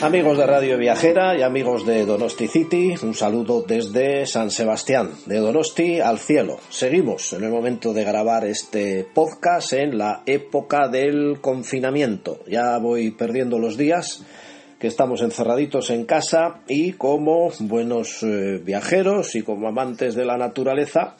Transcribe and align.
Amigos 0.00 0.38
de 0.38 0.46
Radio 0.46 0.78
Viajera 0.78 1.36
y 1.36 1.42
amigos 1.42 1.84
de 1.84 2.06
Donosti 2.06 2.46
City, 2.46 2.94
un 3.02 3.14
saludo 3.14 3.64
desde 3.66 4.26
San 4.26 4.52
Sebastián, 4.52 5.10
de 5.26 5.38
Donosti 5.38 5.98
al 5.98 6.20
cielo. 6.20 6.58
Seguimos 6.70 7.32
en 7.32 7.42
el 7.42 7.50
momento 7.50 7.92
de 7.92 8.04
grabar 8.04 8.44
este 8.44 9.04
podcast 9.12 9.72
en 9.72 9.98
la 9.98 10.22
época 10.24 10.86
del 10.86 11.40
confinamiento. 11.40 12.38
Ya 12.46 12.78
voy 12.78 13.10
perdiendo 13.10 13.58
los 13.58 13.76
días 13.76 14.24
que 14.78 14.86
estamos 14.86 15.20
encerraditos 15.20 15.90
en 15.90 16.04
casa 16.04 16.60
y 16.68 16.92
como 16.92 17.50
buenos 17.58 18.22
eh, 18.22 18.60
viajeros 18.64 19.34
y 19.34 19.42
como 19.42 19.66
amantes 19.66 20.14
de 20.14 20.24
la 20.24 20.38
naturaleza, 20.38 21.16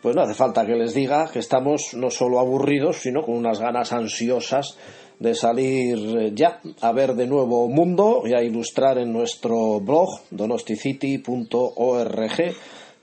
pues 0.00 0.16
no 0.16 0.22
hace 0.22 0.34
falta 0.34 0.64
que 0.64 0.74
les 0.74 0.94
diga 0.94 1.28
que 1.30 1.40
estamos 1.40 1.92
no 1.92 2.10
solo 2.10 2.40
aburridos, 2.40 2.96
sino 2.96 3.22
con 3.22 3.34
unas 3.34 3.60
ganas 3.60 3.92
ansiosas 3.92 4.78
de 5.18 5.34
salir 5.34 5.98
eh, 6.18 6.32
ya 6.34 6.60
a 6.80 6.92
ver 6.92 7.14
de 7.14 7.26
nuevo 7.26 7.68
mundo 7.68 8.22
y 8.24 8.34
a 8.34 8.42
ilustrar 8.42 8.98
en 8.98 9.12
nuestro 9.12 9.80
blog 9.80 10.08
donosticity.org 10.30 12.54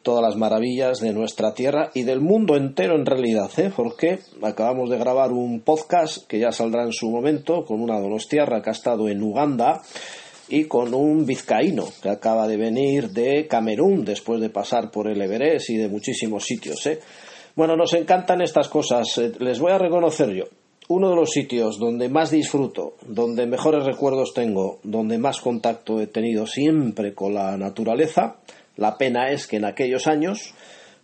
todas 0.03 0.21
las 0.21 0.35
maravillas 0.35 0.99
de 0.99 1.13
nuestra 1.13 1.53
tierra 1.53 1.89
y 1.93 2.03
del 2.03 2.19
mundo 2.19 2.57
entero 2.57 2.95
en 2.95 3.05
realidad, 3.05 3.49
¿eh? 3.57 3.71
porque 3.75 4.19
acabamos 4.41 4.89
de 4.89 4.97
grabar 4.97 5.31
un 5.31 5.61
podcast 5.61 6.27
que 6.27 6.39
ya 6.39 6.51
saldrá 6.51 6.83
en 6.83 6.91
su 6.91 7.09
momento 7.09 7.65
con 7.65 7.81
una 7.81 7.99
donostiarra 7.99 8.61
que 8.61 8.69
ha 8.69 8.73
estado 8.73 9.07
en 9.07 9.23
Uganda 9.23 9.81
y 10.49 10.65
con 10.65 10.93
un 10.93 11.25
vizcaíno 11.25 11.85
que 12.01 12.09
acaba 12.09 12.47
de 12.47 12.57
venir 12.57 13.11
de 13.11 13.47
Camerún 13.47 14.03
después 14.03 14.41
de 14.41 14.49
pasar 14.49 14.91
por 14.91 15.07
el 15.07 15.21
Everest 15.21 15.69
y 15.69 15.77
de 15.77 15.87
muchísimos 15.87 16.43
sitios. 16.43 16.85
¿eh? 16.85 16.99
Bueno, 17.55 17.77
nos 17.77 17.93
encantan 17.93 18.41
estas 18.41 18.67
cosas. 18.67 19.17
Eh, 19.17 19.31
Les 19.39 19.59
voy 19.59 19.71
a 19.71 19.77
reconocer 19.77 20.29
yo 20.31 20.45
uno 20.93 21.09
de 21.09 21.15
los 21.15 21.31
sitios 21.31 21.79
donde 21.79 22.07
más 22.07 22.29
disfruto, 22.29 22.93
donde 23.07 23.47
mejores 23.47 23.83
recuerdos 23.83 24.33
tengo, 24.35 24.79
donde 24.83 25.17
más 25.17 25.41
contacto 25.41 25.99
he 25.99 26.05
tenido 26.05 26.45
siempre 26.45 27.15
con 27.15 27.33
la 27.33 27.57
naturaleza, 27.57 28.35
la 28.77 28.97
pena 28.97 29.31
es 29.31 29.47
que 29.47 29.57
en 29.57 29.65
aquellos 29.65 30.05
años 30.05 30.53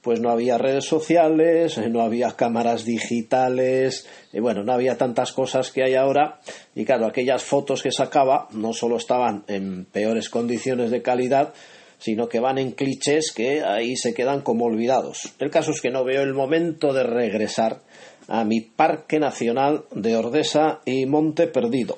pues 0.02 0.22
no 0.22 0.30
había 0.30 0.60
redes 0.60 0.86
sociales, 0.86 1.78
no 1.90 2.02
había 2.02 2.32
cámaras 2.32 2.86
digitales, 2.86 4.08
y 4.32 4.40
bueno, 4.40 4.64
no 4.64 4.74
había 4.74 4.98
tantas 4.98 5.34
cosas 5.34 5.72
que 5.72 5.84
hay 5.84 5.96
ahora, 5.96 6.40
y 6.76 6.86
claro, 6.86 7.08
aquellas 7.08 7.44
fotos 7.44 7.82
que 7.82 7.92
sacaba 7.92 8.48
no 8.52 8.74
solo 8.74 8.96
estaban 8.96 9.44
en 9.48 9.86
peores 9.86 10.30
condiciones 10.30 10.92
de 10.92 11.02
calidad, 11.02 11.54
sino 11.98 12.30
que 12.30 12.40
van 12.40 12.58
en 12.58 12.72
clichés 12.72 13.34
que 13.34 13.62
ahí 13.62 13.98
se 13.98 14.14
quedan 14.14 14.42
como 14.42 14.66
olvidados. 14.66 15.34
El 15.40 15.50
caso 15.50 15.72
es 15.72 15.82
que 15.82 15.92
no 15.92 16.06
veo 16.06 16.22
el 16.22 16.34
momento 16.34 16.94
de 16.94 17.04
regresar 17.04 17.82
a 18.30 18.46
mi 18.46 18.62
Parque 18.62 19.20
Nacional 19.20 19.86
de 19.92 20.16
Ordesa 20.16 20.82
y 20.86 21.06
Monte 21.08 21.48
Perdido. 21.48 21.98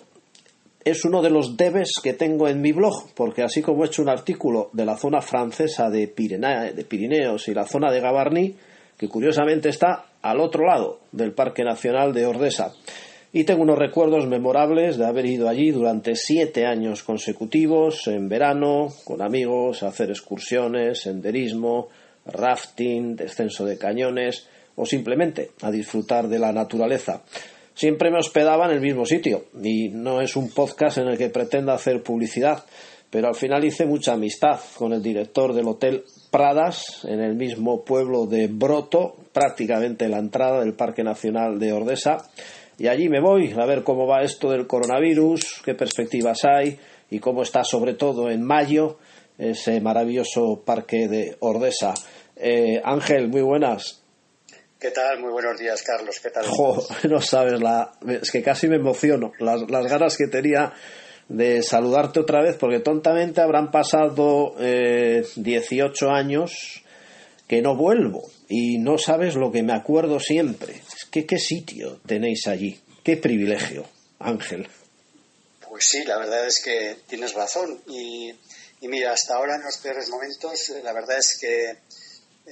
Es 0.83 1.05
uno 1.05 1.21
de 1.21 1.29
los 1.29 1.57
debes 1.57 1.99
que 2.01 2.13
tengo 2.13 2.47
en 2.47 2.61
mi 2.61 2.71
blog, 2.71 3.11
porque 3.13 3.43
así 3.43 3.61
como 3.61 3.83
he 3.83 3.87
hecho 3.87 4.01
un 4.01 4.09
artículo 4.09 4.69
de 4.73 4.85
la 4.85 4.97
zona 4.97 5.21
francesa 5.21 5.89
de, 5.89 6.07
Pirineos 6.07 7.47
y 7.47 7.53
la 7.53 7.65
zona 7.65 7.91
de 7.91 7.99
Gavarnie, 7.99 8.55
que 8.97 9.09
curiosamente 9.09 9.69
está 9.69 10.05
al 10.21 10.39
otro 10.39 10.65
lado 10.65 11.01
del 11.11 11.33
Parque 11.33 11.63
Nacional 11.63 12.13
de 12.13 12.25
Ordesa, 12.25 12.73
y 13.33 13.43
tengo 13.43 13.61
unos 13.61 13.77
recuerdos 13.77 14.25
memorables 14.27 14.97
de 14.97 15.05
haber 15.05 15.25
ido 15.25 15.47
allí 15.47 15.71
durante 15.71 16.15
siete 16.15 16.65
años 16.65 17.03
consecutivos, 17.03 18.07
en 18.07 18.27
verano, 18.27 18.87
con 19.03 19.21
amigos, 19.21 19.83
a 19.83 19.89
hacer 19.89 20.09
excursiones, 20.09 21.01
senderismo, 21.01 21.89
rafting, 22.25 23.15
descenso 23.15 23.65
de 23.65 23.77
cañones 23.77 24.47
o 24.81 24.85
simplemente 24.87 25.51
a 25.61 25.69
disfrutar 25.69 26.27
de 26.27 26.39
la 26.39 26.51
naturaleza. 26.51 27.21
Siempre 27.75 28.09
me 28.09 28.17
hospedaba 28.17 28.65
en 28.65 28.71
el 28.71 28.81
mismo 28.81 29.05
sitio 29.05 29.45
y 29.63 29.89
no 29.89 30.21
es 30.21 30.35
un 30.35 30.49
podcast 30.49 30.97
en 30.97 31.07
el 31.07 31.19
que 31.19 31.29
pretenda 31.29 31.75
hacer 31.75 32.01
publicidad, 32.01 32.65
pero 33.11 33.27
al 33.27 33.35
final 33.35 33.63
hice 33.63 33.85
mucha 33.85 34.13
amistad 34.13 34.59
con 34.75 34.91
el 34.91 35.03
director 35.03 35.53
del 35.53 35.67
Hotel 35.67 36.03
Pradas 36.31 37.05
en 37.05 37.21
el 37.21 37.35
mismo 37.35 37.85
pueblo 37.85 38.25
de 38.25 38.47
Broto, 38.47 39.17
prácticamente 39.31 40.05
en 40.05 40.11
la 40.11 40.17
entrada 40.17 40.61
del 40.61 40.73
Parque 40.73 41.03
Nacional 41.03 41.59
de 41.59 41.73
Ordesa. 41.73 42.17
Y 42.79 42.87
allí 42.87 43.07
me 43.07 43.21
voy 43.21 43.53
a 43.55 43.65
ver 43.67 43.83
cómo 43.83 44.07
va 44.07 44.23
esto 44.23 44.49
del 44.49 44.65
coronavirus, 44.65 45.61
qué 45.63 45.75
perspectivas 45.75 46.43
hay 46.43 46.79
y 47.11 47.19
cómo 47.19 47.43
está 47.43 47.63
sobre 47.63 47.93
todo 47.93 48.31
en 48.31 48.41
mayo 48.41 48.97
ese 49.37 49.79
maravilloso 49.79 50.63
parque 50.65 51.07
de 51.07 51.35
Ordesa. 51.39 51.93
Eh, 52.35 52.81
Ángel, 52.83 53.27
muy 53.27 53.43
buenas. 53.43 54.00
¿Qué 54.81 54.89
tal? 54.89 55.19
Muy 55.19 55.31
buenos 55.31 55.59
días, 55.59 55.83
Carlos. 55.83 56.19
¿Qué 56.19 56.31
tal? 56.31 56.43
Jo, 56.47 56.83
no 57.07 57.21
sabes, 57.21 57.61
la, 57.61 57.91
es 58.07 58.31
que 58.31 58.41
casi 58.41 58.67
me 58.67 58.77
emociono 58.77 59.31
las, 59.37 59.69
las 59.69 59.85
ganas 59.85 60.17
que 60.17 60.25
tenía 60.25 60.73
de 61.29 61.61
saludarte 61.61 62.19
otra 62.19 62.41
vez, 62.41 62.57
porque 62.57 62.79
tontamente 62.79 63.41
habrán 63.41 63.69
pasado 63.69 64.55
eh, 64.59 65.23
18 65.35 66.09
años 66.09 66.81
que 67.47 67.61
no 67.61 67.75
vuelvo 67.75 68.27
y 68.49 68.79
no 68.79 68.97
sabes 68.97 69.35
lo 69.35 69.51
que 69.51 69.61
me 69.61 69.73
acuerdo 69.73 70.19
siempre. 70.19 70.81
Es 70.97 71.05
que 71.05 71.27
qué 71.27 71.37
sitio 71.37 71.99
tenéis 72.07 72.47
allí, 72.47 72.81
qué 73.03 73.17
privilegio, 73.17 73.85
Ángel. 74.17 74.67
Pues 75.69 75.85
sí, 75.85 76.03
la 76.05 76.17
verdad 76.17 76.47
es 76.47 76.59
que 76.59 76.97
tienes 77.07 77.35
razón. 77.35 77.79
Y, 77.85 78.33
y 78.81 78.87
mira, 78.87 79.13
hasta 79.13 79.35
ahora 79.35 79.57
en 79.57 79.61
los 79.61 79.77
peores 79.77 80.09
momentos, 80.09 80.69
eh, 80.69 80.81
la 80.83 80.91
verdad 80.91 81.19
es 81.19 81.37
que, 81.39 81.77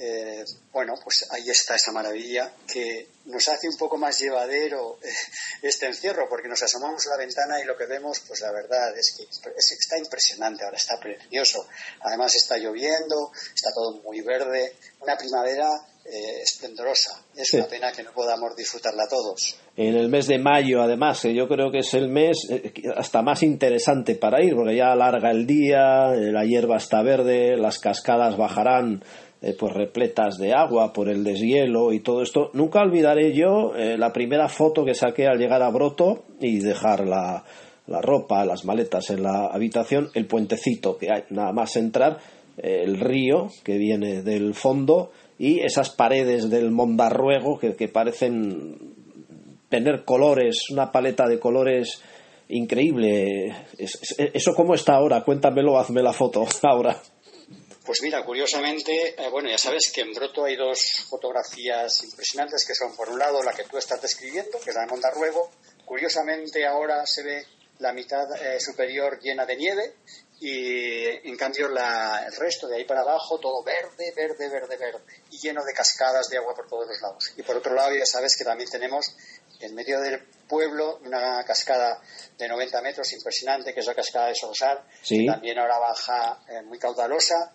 eh, 0.02 0.44
bueno, 0.72 0.94
pues 1.04 1.26
ahí 1.30 1.50
está 1.50 1.74
esa 1.74 1.92
maravilla 1.92 2.50
que 2.72 3.06
nos 3.26 3.46
hace 3.48 3.68
un 3.68 3.76
poco 3.76 3.98
más 3.98 4.18
llevadero 4.18 4.96
eh, 5.02 5.08
este 5.60 5.86
encierro, 5.86 6.26
porque 6.28 6.48
nos 6.48 6.62
asomamos 6.62 7.06
a 7.06 7.10
la 7.10 7.16
ventana 7.18 7.60
y 7.60 7.66
lo 7.66 7.76
que 7.76 7.84
vemos, 7.84 8.20
pues 8.26 8.40
la 8.40 8.50
verdad 8.50 8.96
es 8.96 9.14
que 9.14 9.24
es- 9.24 9.72
está 9.72 9.98
impresionante, 9.98 10.64
ahora 10.64 10.78
está 10.78 10.98
precioso. 10.98 11.66
Además 12.00 12.34
está 12.34 12.56
lloviendo, 12.56 13.30
está 13.54 13.68
todo 13.74 14.00
muy 14.02 14.22
verde, 14.22 14.72
una 15.00 15.16
primavera 15.18 15.68
eh, 16.06 16.40
esplendorosa. 16.42 17.22
Es 17.36 17.48
Sí. 17.48 17.58
una 17.58 17.66
pena 17.66 17.92
que 17.92 18.02
no 18.02 18.12
podamos 18.14 18.56
disfrutarla 18.56 19.06
todos. 19.06 19.60
En 19.76 19.94
el 19.96 20.08
mes 20.08 20.26
de 20.28 20.38
mayo, 20.38 20.80
además, 20.82 21.20
que 21.20 21.34
yo 21.34 21.46
creo 21.46 21.70
que 21.70 21.80
es 21.80 21.92
el 21.92 22.08
mes 22.08 22.38
eh, 22.48 22.72
hasta 22.96 23.20
más 23.20 23.42
interesante 23.42 24.14
para 24.14 24.42
ir, 24.42 24.54
porque 24.56 24.74
ya 24.76 24.92
alarga 24.92 25.30
el 25.30 25.46
día, 25.46 26.06
la 26.16 26.44
hierba 26.46 26.78
está 26.78 27.02
verde, 27.02 27.54
las 27.58 27.78
cascadas 27.78 28.38
bajarán 28.38 29.04
eh, 29.42 29.54
pues 29.58 29.72
repletas 29.72 30.36
de 30.38 30.52
agua 30.52 30.92
por 30.92 31.08
el 31.08 31.24
deshielo 31.24 31.92
y 31.92 32.00
todo 32.00 32.22
esto. 32.22 32.50
Nunca 32.54 32.80
olvidaré 32.82 33.32
yo 33.34 33.74
eh, 33.76 33.96
la 33.98 34.12
primera 34.12 34.48
foto 34.48 34.84
que 34.84 34.94
saqué 34.94 35.26
al 35.26 35.38
llegar 35.38 35.62
a 35.62 35.70
Broto 35.70 36.24
y 36.40 36.58
dejar 36.60 37.06
la, 37.06 37.44
la 37.86 38.00
ropa, 38.02 38.44
las 38.44 38.64
maletas 38.64 39.10
en 39.10 39.22
la 39.22 39.46
habitación, 39.46 40.08
el 40.14 40.26
puentecito 40.26 40.96
que 40.98 41.10
hay, 41.12 41.22
nada 41.30 41.52
más 41.52 41.76
entrar, 41.76 42.18
eh, 42.58 42.82
el 42.84 42.98
río 43.00 43.48
que 43.64 43.78
viene 43.78 44.22
del 44.22 44.54
fondo 44.54 45.10
y 45.38 45.60
esas 45.60 45.88
paredes 45.90 46.50
del 46.50 46.70
Mondarruego 46.70 47.58
que, 47.58 47.74
que 47.74 47.88
parecen 47.88 48.76
tener 49.70 50.04
colores, 50.04 50.64
una 50.70 50.92
paleta 50.92 51.26
de 51.26 51.38
colores 51.38 52.02
increíble. 52.48 53.46
Es- 53.78 53.98
es- 54.18 54.30
¿Eso 54.34 54.52
cómo 54.54 54.74
está 54.74 54.96
ahora? 54.96 55.22
Cuéntamelo, 55.22 55.78
hazme 55.78 56.02
la 56.02 56.12
foto 56.12 56.44
ahora. 56.62 56.96
Pues 57.90 58.02
mira, 58.02 58.24
curiosamente, 58.24 59.16
eh, 59.20 59.28
bueno, 59.30 59.50
ya 59.50 59.58
sabes 59.58 59.90
que 59.92 60.02
en 60.02 60.12
Broto 60.14 60.44
hay 60.44 60.54
dos 60.54 61.04
fotografías 61.08 62.04
impresionantes 62.04 62.64
que 62.64 62.72
son, 62.72 62.94
por 62.94 63.08
un 63.08 63.18
lado, 63.18 63.42
la 63.42 63.52
que 63.52 63.64
tú 63.64 63.78
estás 63.78 64.00
describiendo, 64.00 64.60
que 64.60 64.70
es 64.70 64.76
la 64.76 64.82
de 64.82 64.86
Mondarruego. 64.86 65.50
Curiosamente, 65.84 66.64
ahora 66.64 67.04
se 67.04 67.24
ve 67.24 67.44
la 67.80 67.92
mitad 67.92 68.30
eh, 68.40 68.60
superior 68.60 69.18
llena 69.20 69.44
de 69.44 69.56
nieve 69.56 69.96
y 70.38 71.28
en 71.28 71.36
cambio 71.36 71.68
la, 71.68 72.24
el 72.26 72.36
resto 72.36 72.68
de 72.68 72.76
ahí 72.76 72.84
para 72.84 73.00
abajo 73.00 73.40
todo 73.40 73.62
verde, 73.64 74.12
verde, 74.14 74.48
verde, 74.48 74.76
verde 74.76 75.00
y 75.32 75.38
lleno 75.38 75.64
de 75.64 75.72
cascadas 75.72 76.28
de 76.28 76.36
agua 76.38 76.54
por 76.54 76.68
todos 76.68 76.86
los 76.86 77.00
lados. 77.00 77.32
Y 77.36 77.42
por 77.42 77.56
otro 77.56 77.74
lado 77.74 77.92
ya 77.92 78.06
sabes 78.06 78.36
que 78.36 78.44
también 78.44 78.70
tenemos 78.70 79.16
en 79.58 79.74
medio 79.74 80.00
del 80.00 80.22
pueblo 80.48 81.00
una 81.04 81.44
cascada 81.44 82.00
de 82.38 82.48
90 82.48 82.80
metros 82.82 83.12
impresionante 83.12 83.74
que 83.74 83.80
es 83.80 83.86
la 83.86 83.94
cascada 83.94 84.28
de 84.28 84.34
Sorsal, 84.34 84.80
Sí. 85.02 85.18
que 85.18 85.26
también 85.32 85.58
ahora 85.58 85.78
baja 85.78 86.40
eh, 86.48 86.62
muy 86.62 86.78
caudalosa 86.78 87.52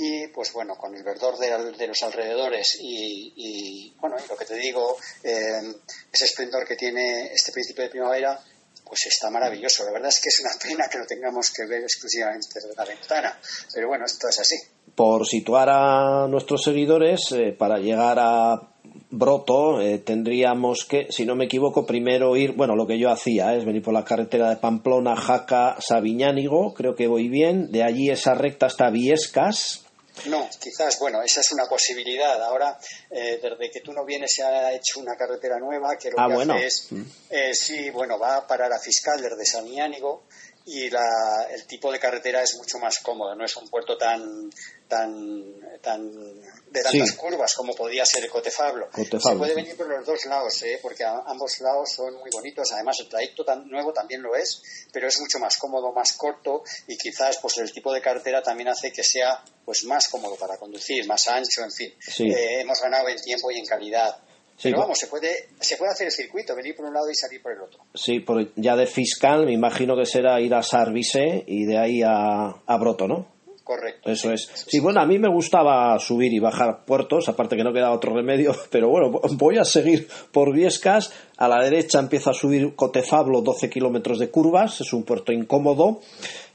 y 0.00 0.28
pues 0.28 0.52
bueno, 0.52 0.76
con 0.76 0.94
el 0.94 1.02
verdor 1.02 1.36
de, 1.38 1.72
de 1.72 1.86
los 1.88 2.00
alrededores 2.04 2.78
y, 2.80 3.32
y, 3.34 3.94
bueno, 3.98 4.14
y 4.24 4.28
lo 4.28 4.36
que 4.36 4.44
te 4.44 4.54
digo, 4.54 4.96
eh, 5.24 5.74
ese 6.12 6.24
esplendor 6.24 6.64
que 6.64 6.76
tiene 6.76 7.32
este 7.32 7.50
principio 7.50 7.82
de 7.82 7.90
primavera, 7.90 8.38
pues 8.84 9.06
está 9.06 9.28
maravilloso. 9.28 9.84
La 9.84 9.90
verdad 9.90 10.10
es 10.10 10.20
que 10.20 10.28
es 10.28 10.40
una 10.40 10.52
pena 10.62 10.88
que 10.88 10.98
lo 10.98 11.04
tengamos 11.04 11.50
que 11.50 11.66
ver 11.66 11.82
exclusivamente 11.82 12.46
desde 12.54 12.76
la 12.76 12.84
ventana, 12.84 13.40
pero 13.74 13.88
bueno, 13.88 14.04
esto 14.04 14.28
es 14.28 14.38
así. 14.38 14.54
Por 14.94 15.26
situar 15.26 15.68
a 15.68 16.28
nuestros 16.28 16.62
seguidores, 16.62 17.32
eh, 17.32 17.52
para 17.58 17.78
llegar 17.78 18.18
a 18.20 18.70
Broto 19.10 19.80
eh, 19.80 19.98
tendríamos 19.98 20.84
que, 20.84 21.08
si 21.10 21.26
no 21.26 21.34
me 21.34 21.46
equivoco, 21.46 21.86
primero 21.86 22.36
ir, 22.36 22.52
bueno, 22.52 22.76
lo 22.76 22.86
que 22.86 23.00
yo 23.00 23.10
hacía 23.10 23.52
eh, 23.52 23.58
es 23.58 23.64
venir 23.64 23.82
por 23.82 23.94
la 23.94 24.04
carretera 24.04 24.48
de 24.48 24.56
Pamplona, 24.56 25.16
Jaca, 25.16 25.76
Sabiñánigo, 25.80 26.72
creo 26.74 26.94
que 26.94 27.08
voy 27.08 27.28
bien, 27.28 27.72
de 27.72 27.82
allí 27.82 28.10
esa 28.10 28.34
recta 28.34 28.66
hasta 28.66 28.90
Viescas, 28.90 29.87
No, 30.26 30.48
quizás, 30.60 30.98
bueno, 30.98 31.22
esa 31.22 31.40
es 31.40 31.52
una 31.52 31.66
posibilidad. 31.66 32.42
Ahora, 32.42 32.78
eh, 33.10 33.38
desde 33.42 33.70
que 33.70 33.80
tú 33.80 33.92
no 33.92 34.04
vienes, 34.04 34.34
se 34.34 34.42
ha 34.42 34.72
hecho 34.72 35.00
una 35.00 35.16
carretera 35.16 35.58
nueva 35.58 35.96
que 35.96 36.10
lo 36.10 36.18
Ah, 36.20 36.26
que 36.28 36.34
bueno. 36.34 36.54
hace 36.54 36.66
es, 36.66 36.88
eh, 37.30 37.54
sí, 37.54 37.90
bueno, 37.90 38.18
va 38.18 38.36
a 38.36 38.46
parar 38.46 38.72
a 38.72 38.78
Fiscal 38.78 39.20
desde 39.22 39.44
Saniánigo 39.44 40.24
y 40.70 40.90
la, 40.90 41.46
el 41.50 41.66
tipo 41.66 41.90
de 41.90 41.98
carretera 41.98 42.42
es 42.42 42.54
mucho 42.56 42.78
más 42.78 42.98
cómodo, 42.98 43.34
no 43.34 43.44
es 43.44 43.56
un 43.56 43.68
puerto 43.68 43.96
tan 43.96 44.50
tan 44.86 45.54
tan 45.82 46.40
de 46.70 46.82
tantas 46.82 47.10
Sí. 47.10 47.16
curvas 47.16 47.54
como 47.54 47.74
podía 47.74 48.04
ser 48.06 48.28
Cotefablo. 48.28 48.88
Cotefablo, 48.90 49.20
Se 49.30 49.36
puede 49.38 49.54
venir 49.54 49.76
por 49.76 49.86
los 49.88 50.04
dos 50.06 50.24
lados, 50.26 50.62
¿eh? 50.62 50.78
porque 50.82 51.04
a- 51.04 51.22
ambos 51.26 51.60
lados 51.60 51.90
son 51.94 52.14
muy 52.14 52.30
bonitos. 52.30 52.72
Además, 52.72 52.98
el 53.00 53.08
trayecto 53.08 53.44
tan 53.44 53.68
nuevo 53.68 53.92
también 53.92 54.22
lo 54.22 54.34
es, 54.34 54.62
pero 54.92 55.08
es 55.08 55.18
mucho 55.20 55.38
más 55.38 55.56
cómodo, 55.56 55.92
más 55.92 56.12
corto 56.14 56.62
y 56.86 56.96
quizás 56.96 57.38
pues 57.38 57.58
el 57.58 57.72
tipo 57.72 57.92
de 57.92 58.00
carretera 58.00 58.42
también 58.42 58.68
hace 58.68 58.92
que 58.92 59.04
sea 59.04 59.42
pues 59.64 59.84
más 59.84 60.08
cómodo 60.08 60.36
para 60.36 60.56
conducir, 60.56 61.06
más 61.06 61.28
ancho, 61.28 61.62
en 61.62 61.72
fin. 61.72 61.94
Sí. 62.00 62.24
Eh, 62.30 62.60
hemos 62.60 62.80
ganado 62.80 63.08
en 63.08 63.20
tiempo 63.20 63.50
y 63.50 63.58
en 63.58 63.66
calidad. 63.66 64.18
Sí, 64.58 64.70
pero 64.70 64.80
vamos, 64.80 64.98
se 64.98 65.06
puede, 65.06 65.48
se 65.60 65.76
puede 65.76 65.92
hacer 65.92 66.08
el 66.08 66.12
circuito, 66.12 66.54
venir 66.56 66.74
por 66.74 66.84
un 66.84 66.92
lado 66.92 67.08
y 67.08 67.14
salir 67.14 67.40
por 67.40 67.52
el 67.52 67.60
otro. 67.60 67.80
sí, 67.94 68.18
por, 68.18 68.52
ya 68.56 68.74
de 68.74 68.86
Fiscal 68.86 69.46
me 69.46 69.52
imagino 69.52 69.96
que 69.96 70.04
será 70.04 70.40
ir 70.40 70.52
a 70.52 70.62
Sarvise 70.62 71.44
y 71.46 71.64
de 71.64 71.78
ahí 71.78 72.02
a, 72.02 72.48
a 72.66 72.76
Broto, 72.76 73.06
¿no? 73.06 73.37
Correcto. 73.68 74.10
Eso 74.10 74.32
es. 74.32 74.50
Sí, 74.66 74.80
bueno, 74.80 75.02
a 75.02 75.04
mí 75.04 75.18
me 75.18 75.28
gustaba 75.28 75.98
subir 75.98 76.32
y 76.32 76.38
bajar 76.38 76.86
puertos, 76.86 77.28
aparte 77.28 77.54
que 77.54 77.62
no 77.62 77.74
quedaba 77.74 77.94
otro 77.94 78.14
remedio, 78.14 78.56
pero 78.70 78.88
bueno, 78.88 79.20
voy 79.32 79.58
a 79.58 79.64
seguir 79.66 80.08
por 80.32 80.54
Viescas. 80.54 81.12
A 81.36 81.48
la 81.48 81.62
derecha 81.62 81.98
empiezo 81.98 82.30
a 82.30 82.32
subir 82.32 82.74
Cotefablo, 82.74 83.42
12 83.42 83.68
kilómetros 83.68 84.20
de 84.20 84.30
curvas, 84.30 84.80
es 84.80 84.94
un 84.94 85.02
puerto 85.02 85.32
incómodo, 85.32 86.00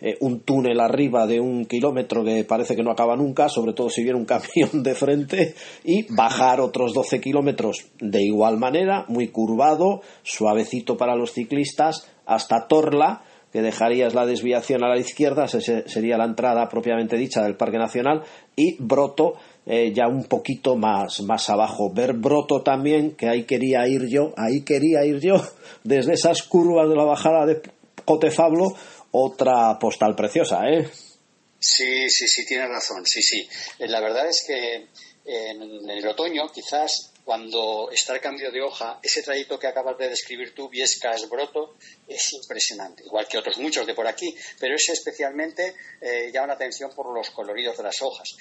eh, 0.02 0.18
un 0.22 0.40
túnel 0.40 0.80
arriba 0.80 1.28
de 1.28 1.40
un 1.40 1.66
kilómetro 1.68 2.24
que 2.24 2.44
parece 2.46 2.76
que 2.76 2.82
no 2.82 2.90
acaba 2.90 3.16
nunca, 3.16 3.48
sobre 3.48 3.74
todo 3.74 3.92
si 3.92 4.02
viene 4.02 4.18
un 4.18 4.26
camión 4.26 4.82
de 4.82 4.96
frente, 4.96 5.54
y 5.84 6.12
bajar 6.16 6.62
otros 6.62 6.96
12 6.96 7.22
kilómetros 7.22 7.86
de 8.00 8.24
igual 8.24 8.58
manera, 8.58 9.06
muy 9.08 9.28
curvado, 9.28 10.02
suavecito 10.24 10.98
para 10.98 11.16
los 11.16 11.32
ciclistas, 11.32 12.10
hasta 12.26 12.68
Torla, 12.68 13.22
que 13.54 13.62
dejarías 13.62 14.16
la 14.16 14.26
desviación 14.26 14.84
a 14.84 14.90
la 14.90 14.98
izquierda, 14.98 15.48
sería 15.48 16.18
la 16.18 16.26
entrada 16.26 16.68
propiamente 16.68 17.16
dicha 17.18 17.44
del 17.44 17.56
Parque 17.56 17.78
Nacional, 17.78 18.24
y 18.56 18.76
Broto 18.80 19.36
eh, 19.68 19.94
ya 19.94 20.08
un 20.08 20.24
poquito 20.24 20.76
más, 20.76 21.22
más 21.22 21.52
abajo. 21.52 21.94
Ver 21.94 22.14
Broto 22.14 22.64
también, 22.64 23.16
que 23.16 23.30
ahí 23.30 23.44
quería 23.44 23.88
ir 23.88 24.08
yo, 24.08 24.34
ahí 24.38 24.64
quería 24.64 25.06
ir 25.06 25.20
yo, 25.20 25.36
desde 25.84 26.14
esas 26.14 26.42
curvas 26.42 26.90
de 26.90 26.96
la 26.96 27.04
bajada 27.04 27.46
de 27.46 27.62
Cotefablo, 28.04 28.76
otra 29.12 29.78
postal 29.80 30.16
preciosa, 30.16 30.62
¿eh? 30.68 30.90
Sí, 31.60 32.10
sí, 32.10 32.28
sí, 32.28 32.46
tienes 32.48 32.70
razón, 32.70 33.06
sí, 33.06 33.22
sí. 33.22 33.48
Eh, 33.78 33.88
La 33.88 34.02
verdad 34.02 34.28
es 34.28 34.44
que 34.48 34.88
en 35.26 35.90
el 35.90 36.08
otoño, 36.08 36.50
quizás 36.52 37.13
cuando 37.24 37.90
está 37.92 38.14
el 38.14 38.22
cambio 38.22 38.52
de 38.52 38.62
hoja, 38.62 39.00
ese 39.02 39.24
trayecto 39.24 39.58
que 39.58 39.68
acabas 39.68 39.98
de 39.98 40.10
describir 40.10 40.54
tú, 40.54 40.70
Viescas 40.70 41.30
Broto, 41.30 41.76
es 42.08 42.34
impresionante, 42.34 43.04
igual 43.06 43.28
que 43.28 43.38
otros 43.38 43.58
muchos 43.58 43.86
de 43.86 43.94
por 43.94 44.08
aquí, 44.08 44.36
pero 44.60 44.76
ese 44.76 44.94
especialmente 44.94 45.76
eh, 46.02 46.32
llama 46.34 46.48
la 46.48 46.54
atención 46.54 46.92
por 46.94 47.14
los 47.14 47.30
coloridos 47.30 47.78
de 47.78 47.84
las 47.84 48.02
hojas. 48.02 48.36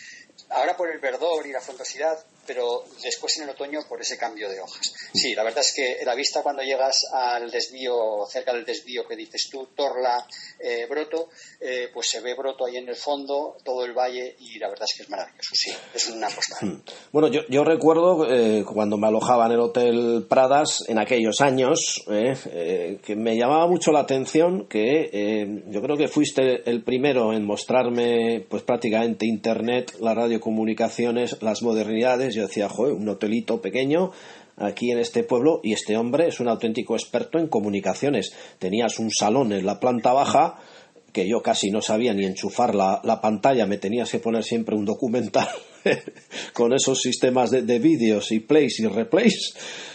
Ahora 0.49 0.77
por 0.77 0.91
el 0.91 0.99
verdor 0.99 1.47
y 1.47 1.53
la 1.53 1.61
frondosidad, 1.61 2.25
pero 2.47 2.85
después 3.03 3.37
en 3.37 3.45
el 3.45 3.51
otoño 3.51 3.81
por 3.89 4.01
ese 4.01 4.19
cambio 4.19 4.49
de 4.49 4.61
hojas. 4.61 4.93
Sí, 5.15 5.35
la 5.35 5.45
verdad 5.45 5.61
es 5.61 5.73
que 5.75 6.05
la 6.05 6.15
vista 6.15 6.43
cuando 6.43 6.63
llegas 6.63 7.05
al 7.13 7.51
desvío, 7.51 8.27
cerca 8.29 8.53
del 8.53 8.65
desvío 8.65 9.07
que 9.07 9.17
dices 9.17 9.49
tú, 9.51 9.69
Torla, 9.77 10.27
eh, 10.59 10.87
Broto, 10.89 11.31
eh, 11.61 11.89
pues 11.93 12.09
se 12.11 12.21
ve 12.21 12.35
Broto 12.35 12.67
ahí 12.67 12.77
en 12.77 12.89
el 12.89 12.97
fondo, 12.97 13.57
todo 13.65 13.85
el 13.85 13.93
valle 13.93 14.37
y 14.41 14.59
la 14.59 14.69
verdad 14.69 14.87
es 14.89 14.97
que 14.97 15.03
es 15.05 15.11
maravilloso, 15.11 15.55
sí, 15.55 15.73
es 15.95 16.09
una 16.09 16.29
postal. 16.29 16.83
Bueno, 17.13 17.29
yo, 17.29 17.43
yo 17.49 17.65
recuerdo 17.65 18.27
eh, 18.33 18.65
cuando 18.73 18.99
me 18.99 19.07
alojaba 19.07 19.47
en 19.47 19.53
el 19.53 19.61
Hotel 19.61 20.27
Pradas 20.29 20.85
en 20.89 20.99
aquellos 20.99 21.41
años, 21.41 22.05
eh, 22.11 22.35
eh, 22.47 22.99
que 23.05 23.17
me 23.17 23.37
llamaba 23.37 23.67
mucho 23.67 23.93
la 23.93 24.01
atención 24.01 24.67
que 24.69 25.11
eh, 25.13 25.63
yo 25.69 25.83
creo 25.83 25.97
que 25.97 26.09
fuiste 26.09 26.69
el 26.71 26.83
primero 26.83 27.33
en 27.33 27.45
mostrarme 27.45 28.45
pues 28.49 28.63
prácticamente 28.63 29.27
Internet, 29.27 29.97
las 30.01 30.17
radiocomunicaciones, 30.17 31.43
las 31.43 31.63
modernidades. 31.63 32.35
Yo 32.35 32.43
decía, 32.43 32.69
joder, 32.69 32.95
un 32.95 33.09
hotelito 33.09 33.61
pequeño 33.61 34.13
aquí 34.57 34.91
en 34.91 34.99
este 34.99 35.25
pueblo 35.25 35.61
y 35.63 35.73
este 35.73 35.97
hombre 35.97 36.29
es 36.29 36.41
un 36.41 36.49
auténtico 36.49 36.95
experto 36.95 37.39
en 37.39 37.49
comunicaciones. 37.49 38.35
Tenías 38.59 38.99
un 38.99 39.11
salón 39.11 39.53
en 39.53 39.67
la 39.67 39.81
planta 39.81 40.13
baja 40.13 40.59
que 41.13 41.29
yo 41.29 41.43
casi 41.43 41.71
no 41.71 41.83
sabía 41.83 42.15
ni 42.15 42.25
enchufar 42.25 42.75
la, 42.75 43.01
la 43.05 43.21
pantalla, 43.21 43.67
me 43.67 43.79
tenías 43.79 44.11
que 44.11 44.19
poner 44.19 44.45
siempre 44.45 44.75
un 44.75 44.85
documental 44.85 45.49
con 46.53 46.73
esos 46.73 47.01
sistemas 47.01 47.51
de, 47.51 47.63
de 47.63 47.79
vídeos 47.79 48.33
y 48.33 48.41
plays 48.41 48.81
y 48.81 48.87
replays, 48.87 49.55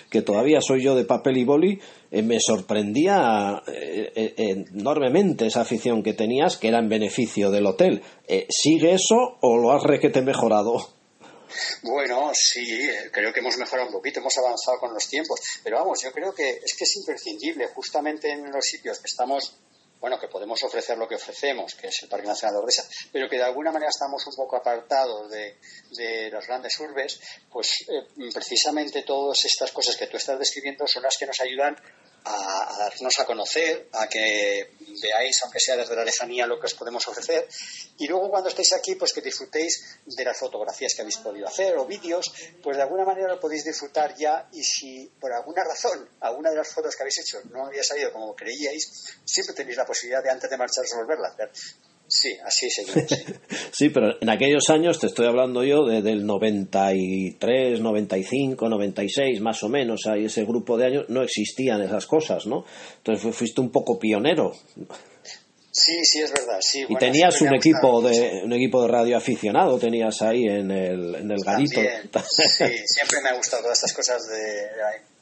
que 0.10 0.22
todavía 0.22 0.62
soy 0.62 0.84
yo 0.84 0.96
de 0.96 1.06
papel 1.06 1.38
y 1.38 1.44
boli, 1.44 1.80
eh, 2.12 2.22
me 2.22 2.40
sorprendía 2.40 3.62
eh, 3.68 4.12
eh, 4.16 4.66
enormemente 4.74 5.48
esa 5.48 5.62
afición 5.62 6.04
que 6.04 6.14
tenías, 6.14 6.58
que 6.58 6.70
era 6.70 6.80
en 6.80 6.90
beneficio 6.90 7.52
del 7.52 7.66
hotel. 7.66 8.02
¿Sigue 8.50 8.94
eso 8.94 9.38
o 9.42 9.58
lo 9.58 9.72
has 9.72 9.84
requete 9.84 10.22
mejorado? 10.22 10.94
Bueno, 11.82 12.32
sí, 12.34 12.66
creo 13.12 13.34
que 13.34 13.40
hemos 13.40 13.58
mejorado 13.58 13.88
un 13.88 13.94
poquito, 13.94 14.20
hemos 14.20 14.38
avanzado 14.38 14.80
con 14.80 14.94
los 14.94 15.08
tiempos, 15.08 15.40
pero 15.64 15.78
vamos, 15.78 16.04
yo 16.04 16.12
creo 16.12 16.34
que 16.34 16.50
es 16.64 16.76
que 16.78 16.84
es 16.84 16.98
imprescindible, 16.98 17.68
justamente 17.68 18.32
en 18.32 18.52
los 18.52 18.66
sitios 18.66 19.00
que 19.00 19.08
estamos, 19.08 19.56
bueno, 20.00 20.20
que 20.20 20.28
podemos 20.28 20.62
ofrecer 20.64 20.98
lo 20.98 21.08
que 21.08 21.16
ofrecemos, 21.16 21.74
que 21.76 21.88
es 21.88 22.04
el 22.04 22.10
Parque 22.10 22.28
Nacional 22.28 22.56
de 22.56 22.60
Ordesa, 22.60 22.88
pero 23.12 23.28
que 23.28 23.38
de 23.38 23.44
alguna 23.44 23.72
manera 23.72 23.90
estamos 23.90 24.26
un 24.28 24.36
poco 24.36 24.58
apartados 24.58 25.30
de, 25.30 25.58
de 25.92 26.30
las 26.32 26.46
grandes 26.48 26.80
urbes, 26.80 27.20
pues 27.52 27.86
eh, 27.90 28.30
precisamente 28.34 29.04
todas 29.04 29.44
estas 29.46 29.72
cosas 29.72 29.96
que 29.96 30.08
tú 30.08 30.18
estás 30.18 30.38
describiendo 30.38 30.88
son 30.88 31.04
las 31.04 31.18
que 31.18 31.26
nos 31.26 31.40
ayudan 31.40 31.76
a, 32.28 32.78
darnos 32.78 33.20
a 33.20 33.26
conocer, 33.26 33.88
a 33.94 34.08
que 34.08 34.72
veáis, 35.02 35.42
aunque 35.44 35.60
sea 35.60 35.78
desde 35.78 35.96
la 35.96 36.04
lejanía, 36.04 36.46
lo 36.46 36.60
que 36.60 36.66
os 36.66 36.74
podemos 36.74 37.08
ofrecer. 37.08 37.48
Y 37.98 38.08
luego 38.08 38.30
cuando 38.30 38.50
estéis 38.50 38.74
aquí, 38.74 38.96
pues 38.96 39.14
que 39.14 39.22
disfrutéis 39.22 40.00
de 40.06 40.24
las 40.24 40.38
fotografías 40.38 40.94
que 40.94 41.02
habéis 41.02 41.18
podido 41.18 41.48
hacer 41.48 41.78
o 41.78 41.86
vídeos, 41.86 42.32
pues 42.62 42.78
de 42.78 42.84
alguna 42.84 43.06
manera 43.06 43.28
lo 43.28 43.40
podéis 43.40 43.64
disfrutar 43.64 44.16
ya 44.16 44.48
y 44.52 44.64
si 44.64 45.12
por 45.20 45.32
alguna 45.34 45.64
razón 45.64 46.10
alguna 46.22 46.50
de 46.50 46.58
las 46.58 46.68
fotos 46.68 46.96
que 46.96 47.04
habéis 47.04 47.20
hecho 47.20 47.42
no 47.52 47.66
había 47.68 47.84
salido 47.84 48.12
como 48.12 48.36
creíais, 48.36 49.18
siempre 49.26 49.56
tenéis 49.56 49.78
la 49.78 49.86
posibilidad 49.86 50.24
de 50.24 50.32
antes 50.32 50.50
de 50.50 50.58
marcharos 50.58 50.92
volverla 50.96 51.30
a 51.30 51.32
hacer. 51.32 51.52
Sí, 52.10 52.30
así 52.46 52.70
seguimos. 52.70 53.04
sí. 53.72 53.90
Pero 53.90 54.14
en 54.22 54.30
aquellos 54.30 54.70
años, 54.70 54.98
te 55.00 55.08
estoy 55.08 55.28
hablando 55.28 55.64
yo 55.64 55.86
de, 55.86 56.02
del 56.02 56.26
93, 56.26 57.82
95, 57.82 58.70
96, 58.70 59.42
más 59.42 59.62
o 59.64 59.70
menos, 59.70 60.02
ahí 60.08 60.26
ese 60.26 60.46
grupo 60.46 60.78
de 60.78 60.86
años, 60.86 61.06
no 61.10 61.22
existían 61.22 61.82
esas 61.82 62.06
cosas, 62.06 62.46
¿no? 62.46 62.64
Entonces 62.98 63.22
fu- 63.24 63.32
fuiste 63.34 63.62
un 63.62 63.72
poco 63.72 64.00
pionero. 64.00 64.54
Sí, 65.72 65.94
sí, 66.06 66.22
es 66.22 66.32
verdad. 66.32 66.58
Sí, 66.62 66.80
Y 66.82 66.84
bueno, 66.86 67.00
tenías 67.00 67.40
un 67.42 67.54
equipo 67.54 68.02
de 68.02 68.42
un 68.44 68.54
equipo 68.54 68.82
de 68.82 68.88
radio 68.88 69.16
aficionado, 69.18 69.78
tenías 69.78 70.22
ahí 70.24 70.46
en 70.46 70.72
el, 70.72 71.14
en 71.16 71.30
el 71.30 71.38
garito. 71.46 71.82
También, 72.10 72.30
sí, 72.32 72.66
siempre 72.86 73.22
me 73.22 73.30
ha 73.30 73.36
gustado 73.36 73.62
todas 73.64 73.78
estas 73.78 73.94
cosas 73.94 74.28
de... 74.28 74.62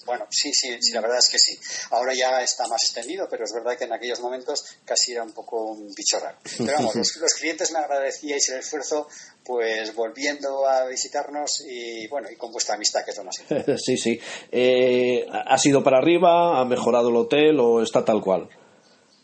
Bueno, 0.06 0.28
sí, 0.30 0.54
sí, 0.54 0.78
sí, 0.82 0.94
la 0.94 1.02
verdad 1.02 1.18
es 1.18 1.30
que 1.30 1.40
sí. 1.40 1.58
Ahora 1.92 2.14
ya 2.14 2.42
está 2.42 2.68
más 2.68 2.84
extendido, 2.84 3.28
pero 3.30 3.44
es 3.44 3.54
verdad 3.54 3.78
que 3.78 3.86
en 3.86 3.94
aquellos 3.94 4.20
momentos 4.20 4.64
casi 4.86 5.14
era 5.14 5.24
un 5.24 5.34
poco 5.34 5.64
un 5.72 5.94
bicho. 5.94 6.18
Pero 6.58 6.74
vamos, 6.78 6.96
los, 6.96 7.18
los 7.18 7.34
clientes 7.34 7.72
me 7.72 7.80
agradecíais 7.80 8.50
el 8.50 8.60
esfuerzo, 8.60 9.08
pues 9.44 9.96
volviendo 9.96 10.68
a 10.68 10.86
visitarnos 10.88 11.64
y 11.68 12.08
bueno, 12.08 12.30
y 12.30 12.36
con 12.36 12.52
vuestra 12.52 12.76
amistad, 12.76 13.04
que 13.04 13.12
es 13.12 13.18
lo 13.18 13.24
más 13.24 13.40
importante. 13.40 13.78
sí, 13.84 13.98
sí. 13.98 14.20
Eh, 14.52 15.26
¿Ha 15.30 15.58
sido 15.58 15.84
para 15.84 15.98
arriba? 15.98 16.60
¿Ha 16.60 16.66
mejorado 16.66 17.10
el 17.10 17.16
hotel 17.16 17.60
o 17.60 17.82
está 17.82 18.06
tal 18.06 18.22
cual? 18.22 18.50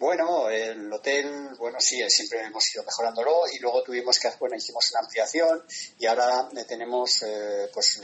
Bueno, 0.02 0.50
el 0.50 0.92
hotel, 0.92 1.50
bueno, 1.60 1.78
sí, 1.80 2.02
siempre 2.10 2.42
hemos 2.42 2.74
ido 2.74 2.84
mejorándolo 2.84 3.44
y 3.54 3.60
luego 3.60 3.84
tuvimos 3.84 4.18
que, 4.18 4.32
bueno, 4.40 4.56
hicimos 4.56 4.90
una 4.90 5.02
ampliación 5.02 5.64
y 6.00 6.08
ahora 6.08 6.50
eh, 6.58 6.64
tenemos, 6.68 7.22
eh, 7.22 7.70
pues, 7.72 8.02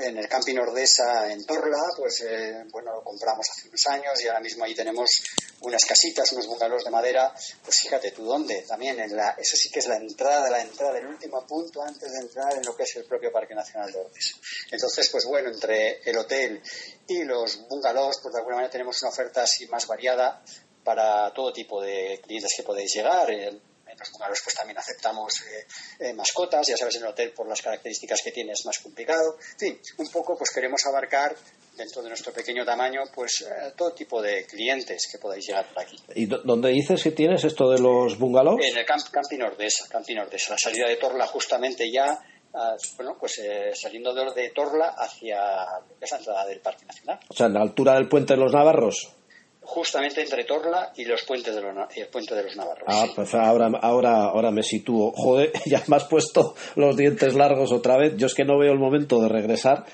en 0.00 0.18
el 0.18 0.28
Camping 0.28 0.56
Ordesa 0.56 1.30
en 1.30 1.46
Torla, 1.46 1.84
pues, 1.96 2.22
eh, 2.22 2.64
bueno, 2.72 2.94
lo 2.94 3.04
compramos 3.04 3.48
hace 3.48 3.68
unos 3.68 3.86
años 3.86 4.20
y 4.20 4.26
ahora 4.26 4.40
mismo 4.40 4.64
ahí 4.64 4.74
tenemos 4.74 5.22
unas 5.60 5.84
casitas, 5.84 6.32
unos 6.32 6.48
bungalows 6.48 6.82
de 6.82 6.90
madera, 6.90 7.32
pues 7.62 7.76
fíjate 7.78 8.10
tú 8.10 8.24
dónde, 8.24 8.62
también 8.62 8.98
en 8.98 9.14
la, 9.14 9.36
eso 9.38 9.56
sí 9.56 9.70
que 9.70 9.78
es 9.78 9.86
la 9.86 9.98
entrada, 9.98 10.50
la 10.50 10.60
entrada, 10.60 10.98
el 10.98 11.06
último 11.06 11.46
punto 11.46 11.80
antes 11.80 12.10
de 12.10 12.18
entrar 12.18 12.54
en 12.56 12.64
lo 12.64 12.74
que 12.74 12.82
es 12.82 12.96
el 12.96 13.04
propio 13.04 13.30
Parque 13.30 13.54
Nacional 13.54 13.92
de 13.92 14.00
Ordesa. 14.00 14.34
Entonces, 14.72 15.08
pues 15.10 15.24
bueno, 15.26 15.48
entre 15.50 16.00
el 16.10 16.18
hotel 16.18 16.60
y 17.06 17.22
los 17.22 17.68
bungalows, 17.68 18.18
pues 18.20 18.32
de 18.32 18.38
alguna 18.40 18.56
manera 18.56 18.72
tenemos 18.72 19.00
una 19.02 19.10
oferta 19.10 19.44
así 19.44 19.68
más 19.68 19.86
variada 19.86 20.42
para 20.84 21.32
todo 21.32 21.52
tipo 21.52 21.80
de 21.80 22.20
clientes 22.22 22.52
que 22.56 22.62
podéis 22.62 22.94
llegar. 22.94 23.30
En, 23.30 23.60
los 23.98 24.12
bungalows 24.12 24.40
pues 24.42 24.56
también 24.56 24.78
aceptamos 24.78 25.42
eh, 25.42 25.66
eh, 26.00 26.14
mascotas, 26.14 26.66
ya 26.66 26.76
sabes, 26.76 26.96
en 26.96 27.02
el 27.02 27.08
hotel 27.08 27.32
por 27.32 27.48
las 27.48 27.60
características 27.60 28.20
que 28.24 28.32
tiene 28.32 28.52
es 28.52 28.64
más 28.64 28.78
complicado. 28.78 29.36
En 29.52 29.58
fin, 29.58 29.80
un 29.98 30.08
poco 30.08 30.36
pues 30.36 30.50
queremos 30.50 30.80
abarcar 30.86 31.36
dentro 31.76 32.02
de 32.02 32.08
nuestro 32.08 32.32
pequeño 32.32 32.64
tamaño 32.64 33.02
pues 33.14 33.42
eh, 33.42 33.72
todo 33.76 33.92
tipo 33.92 34.22
de 34.22 34.46
clientes 34.46 35.08
que 35.10 35.18
podáis 35.18 35.46
llegar 35.46 35.66
por 35.66 35.82
aquí. 35.82 35.96
¿Y 36.14 36.26
dónde 36.26 36.70
dices 36.70 37.02
que 37.02 37.10
tienes 37.10 37.44
esto 37.44 37.70
de 37.70 37.78
los 37.78 38.18
bungalows? 38.18 38.64
En 38.64 38.76
el 38.76 38.86
camp 38.86 39.02
Camping 39.10 39.42
Ordesa, 39.42 39.86
Camping 39.88 40.16
Ordesa, 40.18 40.52
la 40.52 40.58
salida 40.58 40.88
de 40.88 40.96
Torla 40.96 41.26
justamente 41.26 41.90
ya 41.90 42.18
bueno, 42.96 43.16
pues 43.20 43.40
saliendo 43.74 44.12
de, 44.12 44.24
de 44.34 44.50
Torla 44.50 44.96
hacia 44.98 45.66
esa 46.00 46.16
entrada 46.16 46.44
del 46.46 46.58
Parque 46.58 46.84
Nacional. 46.84 47.20
O 47.28 47.34
sea, 47.34 47.46
en 47.46 47.54
la 47.54 47.60
altura 47.60 47.94
del 47.94 48.08
puente 48.08 48.34
de 48.34 48.40
los 48.40 48.52
Navarros 48.52 49.14
justamente 49.62 50.22
entre 50.22 50.44
Torla 50.44 50.92
y 50.96 51.04
los 51.04 51.22
puentes 51.24 51.54
de 51.54 51.60
los, 51.60 51.74
el 51.96 52.08
puente 52.08 52.34
de 52.34 52.44
los 52.44 52.56
Navarros. 52.56 52.84
Ah, 52.86 53.06
pues 53.14 53.34
ahora, 53.34 53.70
ahora, 53.80 54.24
ahora 54.24 54.50
me 54.50 54.62
sitúo. 54.62 55.12
Joder, 55.14 55.52
ya 55.66 55.82
me 55.86 55.96
has 55.96 56.04
puesto 56.04 56.54
los 56.76 56.96
dientes 56.96 57.34
largos 57.34 57.72
otra 57.72 57.96
vez. 57.96 58.16
Yo 58.16 58.26
es 58.26 58.34
que 58.34 58.44
no 58.44 58.58
veo 58.58 58.72
el 58.72 58.78
momento 58.78 59.20
de 59.20 59.28
regresar 59.28 59.84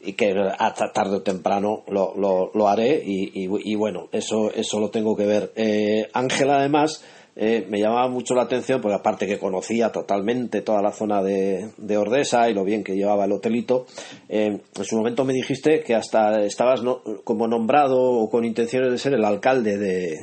y 0.00 0.12
que 0.12 0.32
hasta 0.58 0.92
tarde 0.92 1.16
o 1.16 1.22
temprano 1.22 1.82
lo, 1.88 2.14
lo, 2.16 2.52
lo 2.54 2.68
haré 2.68 3.02
y, 3.04 3.44
y, 3.44 3.48
y, 3.64 3.74
bueno, 3.74 4.08
eso, 4.12 4.52
eso 4.54 4.78
lo 4.78 4.90
tengo 4.90 5.16
que 5.16 5.26
ver. 5.26 5.52
Eh, 5.56 6.08
Ángela, 6.12 6.58
además, 6.58 7.04
eh, 7.40 7.64
me 7.68 7.78
llamaba 7.78 8.08
mucho 8.08 8.34
la 8.34 8.42
atención, 8.42 8.80
porque 8.80 8.96
aparte 8.96 9.28
que 9.28 9.38
conocía 9.38 9.92
totalmente 9.92 10.60
toda 10.60 10.82
la 10.82 10.90
zona 10.90 11.22
de, 11.22 11.70
de 11.76 11.96
Ordesa 11.96 12.50
y 12.50 12.54
lo 12.54 12.64
bien 12.64 12.82
que 12.82 12.96
llevaba 12.96 13.26
el 13.26 13.32
hotelito, 13.32 13.86
eh, 14.28 14.58
en 14.74 14.84
su 14.84 14.96
momento 14.96 15.24
me 15.24 15.32
dijiste 15.32 15.84
que 15.84 15.94
hasta 15.94 16.42
estabas 16.42 16.82
como 17.22 17.46
nombrado 17.46 18.00
o 18.00 18.28
con 18.28 18.44
intenciones 18.44 18.90
de 18.90 18.98
ser 18.98 19.14
el 19.14 19.24
alcalde 19.24 19.78
de, 19.78 20.16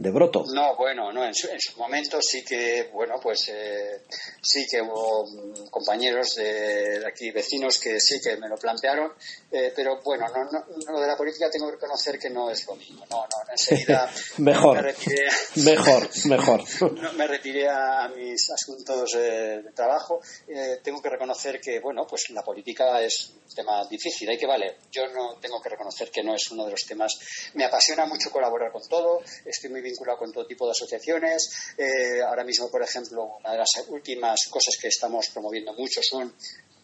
de 0.00 0.10
Broto. 0.10 0.44
No, 0.54 0.74
bueno, 0.76 1.12
no, 1.12 1.26
en 1.26 1.34
su, 1.34 1.46
en 1.48 1.60
su 1.60 1.78
momento 1.78 2.22
sí 2.22 2.42
que, 2.42 2.88
bueno, 2.90 3.16
pues 3.22 3.48
eh, 3.48 4.00
sí 4.40 4.66
que 4.66 4.80
hubo 4.80 5.26
mm, 5.26 5.68
compañeros 5.68 6.36
de, 6.36 7.04
aquí, 7.06 7.30
vecinos, 7.30 7.78
que 7.78 8.00
sí 8.00 8.18
que 8.18 8.38
me 8.38 8.48
lo 8.48 8.56
plantearon, 8.56 9.12
eh, 9.52 9.72
pero 9.76 10.00
bueno, 10.02 10.26
no, 10.28 10.44
no, 10.50 10.92
lo 10.92 11.00
de 11.00 11.06
la 11.06 11.18
política 11.18 11.50
tengo 11.50 11.66
que 11.66 11.72
reconocer 11.72 12.18
que 12.18 12.30
no 12.30 12.50
es 12.50 12.66
lo 12.66 12.76
mismo, 12.76 13.04
no, 13.10 13.18
no, 13.18 13.52
enseguida 13.52 14.10
mejor, 14.38 14.76
me 14.76 14.82
retiré, 14.82 15.28
mejor, 15.56 16.08
mejor. 16.24 16.92
no, 16.92 17.12
me 17.12 17.26
retiré 17.26 17.68
a, 17.68 18.08
mis 18.16 18.50
asuntos 18.50 19.14
eh, 19.16 19.60
de 19.62 19.72
trabajo, 19.72 20.22
eh, 20.48 20.78
tengo 20.82 21.02
que 21.02 21.10
reconocer 21.10 21.60
que, 21.60 21.78
bueno, 21.78 22.06
pues 22.08 22.30
la 22.30 22.42
política 22.42 23.02
es 23.02 23.34
un 23.34 23.54
tema 23.54 23.84
difícil, 23.84 24.30
hay 24.30 24.38
que 24.38 24.46
valer, 24.46 24.78
yo 24.90 25.06
no 25.08 25.36
tengo 25.40 25.60
que 25.60 25.68
reconocer 25.68 26.10
que 26.10 26.22
no 26.22 26.34
es 26.34 26.50
uno 26.50 26.64
de 26.64 26.70
los 26.70 26.86
temas, 26.86 27.18
me 27.52 27.66
apasiona 27.66 28.06
mucho 28.06 28.30
colaborar 28.30 28.72
con 28.72 28.82
todo, 28.88 29.20
estoy 29.44 29.68
muy 29.68 29.82
bien 29.82 29.89
vinculado 29.90 30.18
con 30.18 30.32
todo 30.32 30.46
tipo 30.46 30.66
de 30.66 30.72
asociaciones. 30.72 31.74
Eh, 31.76 32.22
ahora 32.22 32.44
mismo, 32.44 32.70
por 32.70 32.82
ejemplo, 32.82 33.36
una 33.38 33.52
de 33.52 33.58
las 33.58 33.70
últimas 33.88 34.46
cosas 34.48 34.76
que 34.80 34.88
estamos 34.88 35.28
promoviendo 35.28 35.72
mucho 35.74 36.00
son 36.02 36.34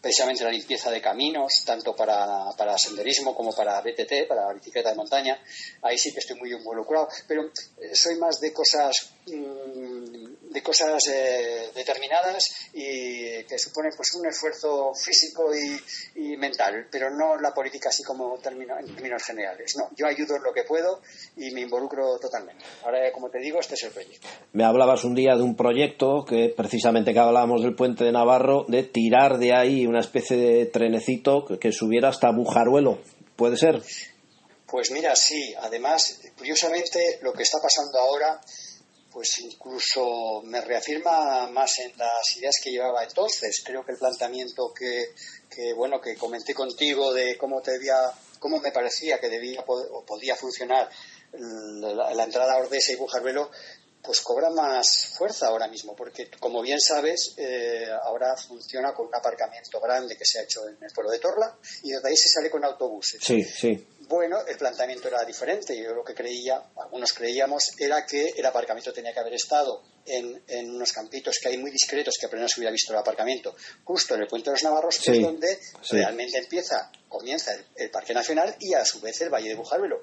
precisamente 0.01 0.43
la 0.43 0.51
limpieza 0.51 0.91
de 0.91 1.01
caminos, 1.01 1.63
tanto 1.65 1.95
para, 1.95 2.51
para 2.57 2.77
senderismo 2.77 3.35
como 3.35 3.53
para 3.53 3.81
BTT, 3.81 4.27
para 4.27 4.53
bicicleta 4.53 4.89
de 4.89 4.95
montaña. 4.95 5.41
Ahí 5.81 5.97
sí 5.97 6.13
que 6.13 6.19
estoy 6.19 6.37
muy 6.37 6.53
involucrado, 6.53 7.07
pero 7.27 7.51
eh, 7.81 7.95
soy 7.95 8.15
más 8.17 8.39
de 8.39 8.53
cosas 8.53 9.09
mm, 9.25 10.26
de 10.57 10.63
cosas 10.63 11.03
eh, 11.07 11.69
determinadas 11.75 12.69
y 12.73 13.43
que 13.43 13.59
suponen 13.59 13.91
pues 13.95 14.15
un 14.15 14.25
esfuerzo 14.25 14.91
físico 14.95 15.51
y, 15.53 15.77
y, 16.19 16.35
mental, 16.35 16.87
pero 16.91 17.11
no 17.11 17.37
la 17.37 17.53
política 17.53 17.89
así 17.89 18.01
como 18.01 18.35
en 18.37 18.41
términos 18.41 19.23
generales. 19.23 19.75
No, 19.77 19.89
yo 19.95 20.07
ayudo 20.07 20.37
en 20.37 20.43
lo 20.43 20.51
que 20.51 20.63
puedo 20.63 21.01
y 21.35 21.51
me 21.51 21.61
involucro 21.61 22.17
totalmente. 22.17 22.65
Ahora, 22.83 23.11
como 23.11 23.29
te 23.29 23.37
digo, 23.37 23.59
este 23.59 23.75
es 23.75 23.83
el 23.83 23.91
proyecto. 23.91 24.27
Me 24.53 24.63
hablabas 24.63 25.03
un 25.03 25.13
día 25.13 25.35
de 25.35 25.43
un 25.43 25.55
proyecto 25.55 26.25
que 26.27 26.51
precisamente 26.57 27.13
que 27.13 27.19
hablábamos 27.19 27.61
del 27.61 27.75
puente 27.75 28.03
de 28.03 28.11
Navarro, 28.11 28.65
de 28.67 28.81
tirar 28.81 29.37
de 29.37 29.53
ahí 29.53 29.85
una 29.85 29.99
especie 29.99 30.37
de 30.37 30.65
trenecito 30.65 31.45
que, 31.45 31.59
que 31.59 31.71
subiera 31.71 32.09
hasta 32.09 32.31
Bujaruelo. 32.31 32.97
¿Puede 33.35 33.57
ser? 33.57 33.83
Pues 34.65 34.89
mira, 34.89 35.15
sí. 35.15 35.53
Además, 35.61 36.19
curiosamente, 36.35 37.19
lo 37.21 37.31
que 37.31 37.43
está 37.43 37.59
pasando 37.61 37.99
ahora 37.99 38.41
pues 39.17 39.39
incluso 39.39 40.43
me 40.43 40.61
reafirma 40.61 41.49
más 41.49 41.79
en 41.79 41.91
las 41.97 42.37
ideas 42.37 42.57
que 42.63 42.69
llevaba 42.69 43.03
entonces. 43.03 43.63
Creo 43.65 43.83
que 43.83 43.93
el 43.93 43.97
planteamiento 43.97 44.71
que, 44.71 45.05
que 45.49 45.73
bueno 45.73 45.99
que 45.99 46.15
comenté 46.15 46.53
contigo 46.53 47.11
de 47.11 47.35
cómo 47.35 47.59
te 47.59 47.71
debía, 47.71 47.95
cómo 48.37 48.59
me 48.59 48.71
parecía 48.71 49.19
que 49.19 49.27
debía 49.27 49.61
o 49.65 50.05
podía 50.05 50.35
funcionar 50.35 50.87
la, 51.31 52.13
la 52.13 52.23
entrada 52.25 52.53
a 52.53 52.57
Ordesa 52.59 52.91
y 52.91 52.95
Bujarvelo, 52.97 53.49
pues 54.03 54.21
cobra 54.21 54.51
más 54.51 55.13
fuerza 55.17 55.47
ahora 55.47 55.67
mismo, 55.67 55.95
porque 55.95 56.29
como 56.39 56.61
bien 56.61 56.79
sabes, 56.79 57.33
eh, 57.37 57.87
ahora 58.03 58.37
funciona 58.37 58.93
con 58.93 59.07
un 59.07 59.15
aparcamiento 59.15 59.81
grande 59.81 60.15
que 60.15 60.25
se 60.25 60.39
ha 60.39 60.43
hecho 60.43 60.67
en 60.67 60.77
el 60.79 60.91
pueblo 60.93 61.11
de 61.11 61.17
Torla 61.17 61.57
y 61.81 61.89
desde 61.89 62.07
ahí 62.07 62.15
se 62.15 62.29
sale 62.29 62.51
con 62.51 62.63
autobuses. 62.63 63.19
Sí, 63.21 63.43
sí. 63.43 63.85
Bueno, 64.07 64.37
el 64.47 64.57
planteamiento 64.57 65.07
era 65.09 65.23
diferente. 65.25 65.77
Yo 65.77 65.93
lo 65.93 66.03
que 66.03 66.13
creía, 66.13 66.61
algunos 66.77 67.11
creíamos, 67.13 67.71
era 67.77 68.05
que 68.05 68.29
el 68.37 68.45
aparcamiento 68.45 68.93
tenía 68.93 69.13
que 69.13 69.19
haber 69.19 69.33
estado 69.33 69.83
en, 70.05 70.41
en 70.47 70.71
unos 70.71 70.93
campitos 70.93 71.37
que 71.41 71.49
hay 71.49 71.57
muy 71.57 71.71
discretos 71.71 72.15
que 72.17 72.27
apenas 72.27 72.55
hubiera 72.57 72.71
visto 72.71 72.93
el 72.93 72.99
aparcamiento, 72.99 73.53
justo 73.83 74.15
en 74.15 74.21
el 74.21 74.27
Puente 74.27 74.49
de 74.49 74.53
los 74.53 74.63
Navarros, 74.63 74.95
Sí, 74.95 75.03
que 75.11 75.17
es 75.17 75.21
donde 75.23 75.59
sí. 75.81 75.97
realmente 75.97 76.37
empieza, 76.37 76.89
comienza 77.09 77.53
el, 77.53 77.65
el 77.75 77.89
Parque 77.91 78.13
Nacional 78.13 78.55
y 78.61 78.73
a 78.73 78.85
su 78.85 79.01
vez 79.01 79.19
el 79.19 79.29
Valle 79.29 79.49
de 79.49 79.55
Bujarvelo. 79.55 80.01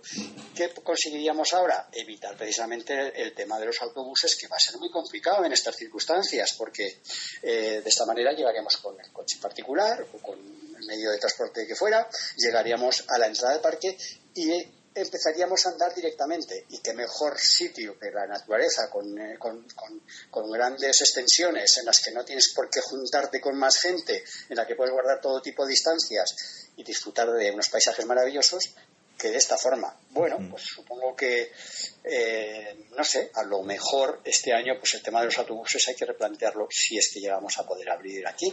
¿Qué 0.55 0.69
conseguiríamos 0.83 1.55
ahora? 1.55 1.89
Evitar 1.91 2.37
precisamente 2.37 2.93
el, 2.93 3.13
el 3.17 3.35
tema 3.35 3.59
de 3.59 3.65
los 3.65 3.81
autobuses, 3.81 4.37
que 4.37 4.49
va 4.49 4.57
a 4.57 4.61
ser 4.61 4.77
muy 4.77 4.91
complicado 4.91 5.43
en 5.47 5.53
estas 5.55 5.77
circunstancias, 5.77 6.55
porque 6.59 7.01
eh, 7.43 7.81
de 7.83 7.89
esta 7.89 8.05
manera 8.05 8.33
llegaríamos 8.35 8.77
con 8.77 9.01
el 9.01 9.11
coche 9.13 9.39
particular 9.41 10.05
o 10.13 10.19
con 10.19 10.64
medio 10.87 11.11
de 11.11 11.19
transporte 11.19 11.67
que 11.67 11.75
fuera, 11.75 12.09
llegaríamos 12.37 13.05
a 13.09 13.19
la 13.19 13.27
entrada 13.27 13.55
del 13.55 13.63
parque 13.63 13.97
y 14.35 14.51
empezaríamos 14.95 15.67
a 15.67 15.71
andar 15.71 15.95
directamente. 15.95 16.67
Y 16.71 16.79
qué 16.79 16.93
mejor 16.95 17.39
sitio 17.39 17.99
que 17.99 18.11
la 18.11 18.27
naturaleza 18.27 18.89
con, 18.91 19.19
eh, 19.19 19.39
con, 19.39 19.67
con, 19.75 20.03
con, 20.31 20.51
grandes 20.51 21.01
extensiones 21.01 21.79
en 21.79 21.87
las 21.87 22.01
que 22.01 22.13
no 22.13 22.25
tienes 22.25 22.53
por 22.55 22.71
qué 22.71 22.81
juntarte 22.81 23.41
con 23.41 23.57
más 23.57 23.79
gente, 23.79 24.25
en 24.49 24.57
la 24.57 24.67
que 24.67 24.77
puedes 24.77 24.93
guardar 24.93 25.21
todo 25.21 25.43
tipo 25.43 25.65
de 25.65 25.71
distancias 25.71 26.35
y 26.77 26.85
disfrutar 26.85 27.31
de 27.33 27.51
unos 27.51 27.69
paisajes 27.69 28.07
maravillosos 28.07 28.75
que 29.19 29.31
de 29.31 29.39
esta 29.39 29.57
forma. 29.57 29.95
Bueno, 30.11 30.39
pues 30.51 30.63
supongo 30.65 31.15
que, 31.17 31.51
eh, 32.05 32.77
no 32.97 33.05
sé, 33.05 33.31
a 33.35 33.45
lo 33.45 33.63
mejor 33.63 34.21
este 34.25 34.53
año 34.53 34.75
pues 34.79 34.95
el 34.95 35.03
tema 35.03 35.21
de 35.21 35.27
los 35.27 35.39
autobuses 35.39 35.89
hay 35.89 35.95
que 35.95 36.05
replantearlo 36.05 36.67
si 36.71 36.97
es 36.97 37.11
que 37.13 37.21
llegamos 37.21 37.59
a 37.59 37.67
poder 37.67 37.91
abrir 37.91 38.27
aquí, 38.27 38.53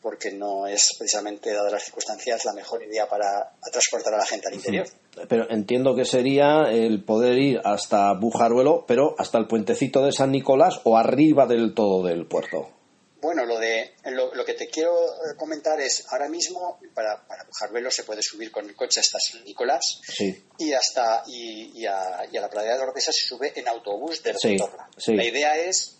porque 0.00 0.30
no 0.30 0.66
es 0.66 0.94
precisamente, 0.98 1.52
dadas 1.52 1.72
las 1.72 1.84
circunstancias, 1.84 2.44
la 2.44 2.52
mejor 2.52 2.82
idea 2.82 3.08
para 3.08 3.52
transportar 3.70 4.14
a 4.14 4.18
la 4.18 4.26
gente 4.26 4.48
al 4.48 4.54
interior. 4.54 4.86
Pero 5.28 5.50
entiendo 5.50 5.94
que 5.96 6.04
sería 6.04 6.70
el 6.70 7.04
poder 7.04 7.38
ir 7.38 7.60
hasta 7.64 8.12
Bujaruelo, 8.14 8.84
pero 8.86 9.14
hasta 9.18 9.38
el 9.38 9.46
puentecito 9.46 10.04
de 10.04 10.12
San 10.12 10.30
Nicolás 10.30 10.80
o 10.84 10.96
arriba 10.96 11.46
del 11.46 11.74
todo 11.74 12.06
del 12.06 12.26
puerto. 12.26 12.77
Bueno, 13.20 13.44
lo 13.44 13.58
de 13.58 13.94
lo, 14.04 14.32
lo, 14.32 14.44
que 14.44 14.54
te 14.54 14.68
quiero 14.68 14.96
comentar 15.36 15.80
es 15.80 16.04
ahora 16.10 16.28
mismo 16.28 16.78
para, 16.94 17.26
para 17.26 17.44
Bujarvelo 17.44 17.90
se 17.90 18.04
puede 18.04 18.22
subir 18.22 18.52
con 18.52 18.68
el 18.68 18.76
coche 18.76 19.00
hasta 19.00 19.18
San 19.18 19.42
Nicolás 19.44 20.00
sí. 20.06 20.44
y 20.58 20.72
hasta 20.72 21.24
y, 21.26 21.80
y, 21.80 21.86
a, 21.86 22.28
y, 22.30 22.36
a, 22.36 22.40
la 22.40 22.48
playa 22.48 22.76
de 22.76 22.82
Ordesa 22.82 23.10
se 23.10 23.26
sube 23.26 23.52
en 23.56 23.66
autobús 23.66 24.22
desde 24.22 24.50
sí, 24.50 24.56
Torla. 24.56 24.88
Sí. 24.96 25.16
La 25.16 25.24
idea 25.24 25.56
es 25.56 25.96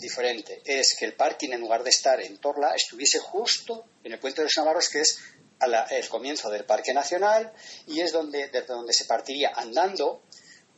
diferente, 0.00 0.62
es 0.64 0.96
que 0.98 1.04
el 1.04 1.12
parking 1.12 1.50
en 1.50 1.60
lugar 1.60 1.82
de 1.82 1.90
estar 1.90 2.20
en 2.20 2.38
Torla 2.38 2.74
estuviese 2.74 3.18
justo 3.18 3.84
en 4.02 4.12
el 4.12 4.18
puente 4.18 4.40
de 4.40 4.46
los 4.46 4.56
Navarros 4.56 4.88
que 4.88 5.00
es 5.00 5.18
la, 5.66 5.84
el 5.84 6.08
comienzo 6.08 6.50
del 6.50 6.64
Parque 6.64 6.94
Nacional 6.94 7.52
y 7.86 8.00
es 8.00 8.12
donde 8.12 8.48
desde 8.48 8.66
donde 8.66 8.92
se 8.94 9.04
partiría 9.04 9.52
andando 9.54 10.22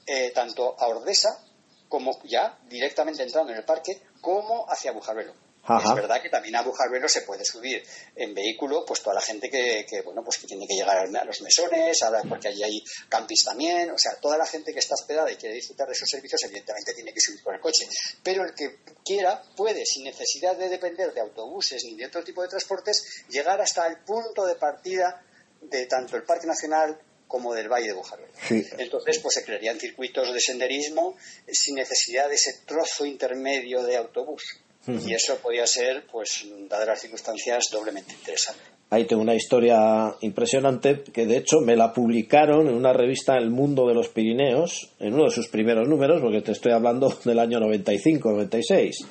eh, 0.07 0.33
tanto 0.35 0.77
a 0.79 0.89
Ordesa 0.89 1.43
como 1.89 2.21
ya 2.25 2.59
directamente 2.69 3.23
entrando 3.23 3.53
en 3.53 3.59
el 3.59 3.65
parque 3.65 4.03
como 4.21 4.69
hacia 4.69 4.93
Bujarvelo 4.93 5.47
Es 5.69 5.95
verdad 5.95 6.23
que 6.23 6.29
también 6.29 6.55
a 6.57 6.63
Bujarvelo 6.63 7.09
se 7.09 7.23
puede 7.23 7.45
subir 7.45 7.83
en 8.15 8.35
vehículo, 8.35 8.85
pues 8.85 9.03
toda 9.03 9.15
la 9.15 9.21
gente 9.21 9.51
que, 9.51 9.85
que, 9.89 10.03
bueno, 10.03 10.23
pues 10.23 10.39
que 10.39 10.47
tiene 10.47 10.67
que 10.67 10.75
llegar 10.75 10.99
a 10.99 11.25
los 11.25 11.41
mesones, 11.43 11.99
porque 12.29 12.49
allí 12.49 12.63
hay 12.63 12.85
campis 13.09 13.45
también, 13.45 13.91
o 13.91 13.99
sea, 13.99 14.15
toda 14.21 14.39
la 14.39 14.47
gente 14.47 14.73
que 14.73 14.79
está 14.79 14.95
hospedada 14.95 15.31
y 15.31 15.37
quiere 15.37 15.55
disfrutar 15.55 15.89
de 15.89 15.95
esos 15.95 16.09
servicios, 16.09 16.43
evidentemente 16.45 16.95
tiene 16.95 17.13
que 17.13 17.21
subir 17.21 17.43
con 17.43 17.55
el 17.55 17.61
coche. 17.61 17.89
Pero 18.23 18.45
el 18.45 18.55
que 18.55 18.79
quiera 19.05 19.43
puede, 19.57 19.85
sin 19.85 20.05
necesidad 20.05 20.57
de 20.57 20.69
depender 20.69 21.13
de 21.13 21.21
autobuses 21.21 21.85
ni 21.85 21.97
de 21.97 22.07
otro 22.07 22.23
tipo 22.23 22.43
de 22.43 22.49
transportes, 22.49 23.25
llegar 23.29 23.61
hasta 23.61 23.87
el 23.87 23.99
punto 23.99 24.47
de 24.47 24.55
partida 24.55 25.23
de 25.61 25.87
tanto 25.87 26.17
el 26.17 26.23
Parque 26.23 26.47
Nacional 26.47 26.99
como 27.27 27.55
del 27.55 27.69
Valle 27.69 27.89
de 27.89 27.93
Bujarvelo. 27.93 28.33
Entonces, 28.79 29.19
pues 29.19 29.35
se 29.35 29.45
crearían 29.45 29.81
circuitos 29.81 30.33
de 30.33 30.41
senderismo 30.41 31.17
sin 31.51 31.75
necesidad 31.75 32.29
de 32.29 32.37
ese 32.37 32.61
trozo 32.65 33.05
intermedio 33.05 33.83
de 33.83 33.97
autobús. 33.97 34.61
Y 34.89 35.15
eso 35.15 35.37
podía 35.43 35.67
ser, 35.67 36.05
pues, 36.11 36.47
dadas 36.69 36.87
las 36.87 37.01
circunstancias, 37.01 37.69
doblemente 37.73 38.13
interesante. 38.13 38.61
Ahí 38.89 39.05
tengo 39.05 39.23
una 39.23 39.35
historia 39.35 40.15
impresionante 40.21 41.03
que 41.13 41.27
de 41.27 41.39
hecho 41.39 41.61
me 41.61 41.75
la 41.75 41.93
publicaron 41.93 42.69
en 42.69 42.75
una 42.75 42.93
revista 42.93 43.37
El 43.37 43.51
Mundo 43.51 43.89
de 43.89 43.95
los 43.95 44.09
Pirineos, 44.09 44.93
en 45.01 45.15
uno 45.15 45.25
de 45.25 45.31
sus 45.31 45.49
primeros 45.49 45.89
números, 45.89 46.21
porque 46.21 46.41
te 46.41 46.53
estoy 46.53 46.73
hablando 46.73 47.13
del 47.25 47.41
año 47.41 47.59
95-96 47.59 49.07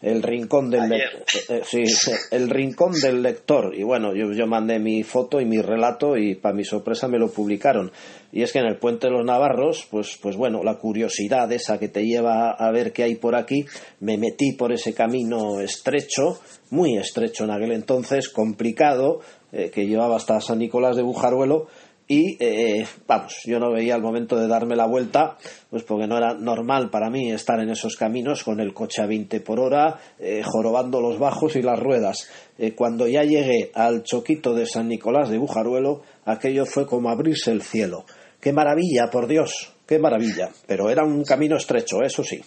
el 0.00 0.22
rincón 0.22 0.70
del 0.70 0.88
lector, 0.88 1.24
eh, 1.48 1.62
sí, 1.64 1.82
el 2.30 2.48
rincón 2.50 2.92
del 2.92 3.22
lector. 3.22 3.74
Y 3.74 3.82
bueno 3.82 4.14
yo, 4.14 4.32
yo 4.32 4.46
mandé 4.46 4.78
mi 4.78 5.02
foto 5.02 5.40
y 5.40 5.44
mi 5.44 5.60
relato 5.60 6.16
y 6.16 6.34
para 6.34 6.54
mi 6.54 6.64
sorpresa 6.64 7.08
me 7.08 7.18
lo 7.18 7.30
publicaron. 7.30 7.90
Y 8.32 8.42
es 8.42 8.52
que 8.52 8.58
en 8.58 8.66
el 8.66 8.76
puente 8.76 9.08
de 9.08 9.12
los 9.12 9.24
Navarros 9.24 9.86
pues 9.90 10.18
pues 10.22 10.36
bueno 10.36 10.62
la 10.62 10.78
curiosidad 10.78 11.50
esa 11.52 11.78
que 11.78 11.88
te 11.88 12.04
lleva 12.04 12.50
a 12.50 12.70
ver 12.70 12.92
qué 12.92 13.02
hay 13.02 13.16
por 13.16 13.34
aquí 13.34 13.64
me 14.00 14.18
metí 14.18 14.52
por 14.52 14.72
ese 14.72 14.94
camino 14.94 15.60
estrecho 15.60 16.40
muy 16.70 16.96
estrecho 16.96 17.44
en 17.44 17.50
aquel 17.50 17.72
entonces 17.72 18.28
complicado 18.28 19.20
eh, 19.50 19.70
que 19.70 19.86
llevaba 19.86 20.16
hasta 20.16 20.40
San 20.40 20.58
Nicolás 20.58 20.96
de 20.96 21.02
Bujaruelo 21.02 21.68
y 22.10 22.38
eh, 22.40 22.86
vamos, 23.06 23.42
yo 23.44 23.60
no 23.60 23.70
veía 23.70 23.94
el 23.94 24.00
momento 24.00 24.36
de 24.36 24.48
darme 24.48 24.74
la 24.74 24.86
vuelta, 24.86 25.36
pues 25.68 25.82
porque 25.82 26.06
no 26.06 26.16
era 26.16 26.32
normal 26.32 26.88
para 26.88 27.10
mí 27.10 27.30
estar 27.30 27.60
en 27.60 27.68
esos 27.68 27.96
caminos 27.96 28.44
con 28.44 28.60
el 28.60 28.72
coche 28.72 29.02
a 29.02 29.06
20 29.06 29.40
por 29.40 29.60
hora, 29.60 30.00
eh, 30.18 30.42
jorobando 30.42 31.02
los 31.02 31.18
bajos 31.18 31.54
y 31.56 31.62
las 31.62 31.78
ruedas. 31.78 32.30
Eh, 32.56 32.74
cuando 32.74 33.06
ya 33.06 33.24
llegué 33.24 33.70
al 33.74 34.04
choquito 34.04 34.54
de 34.54 34.64
San 34.64 34.88
Nicolás 34.88 35.28
de 35.28 35.36
Bujaruelo, 35.36 36.00
aquello 36.24 36.64
fue 36.64 36.86
como 36.86 37.10
abrirse 37.10 37.52
el 37.52 37.60
cielo. 37.60 38.06
¡Qué 38.40 38.54
maravilla, 38.54 39.10
por 39.10 39.28
Dios! 39.28 39.74
¡Qué 39.86 39.98
maravilla! 39.98 40.48
Pero 40.66 40.88
era 40.88 41.04
un 41.04 41.24
camino 41.24 41.56
estrecho, 41.56 42.02
eso 42.02 42.24
sí. 42.24 42.40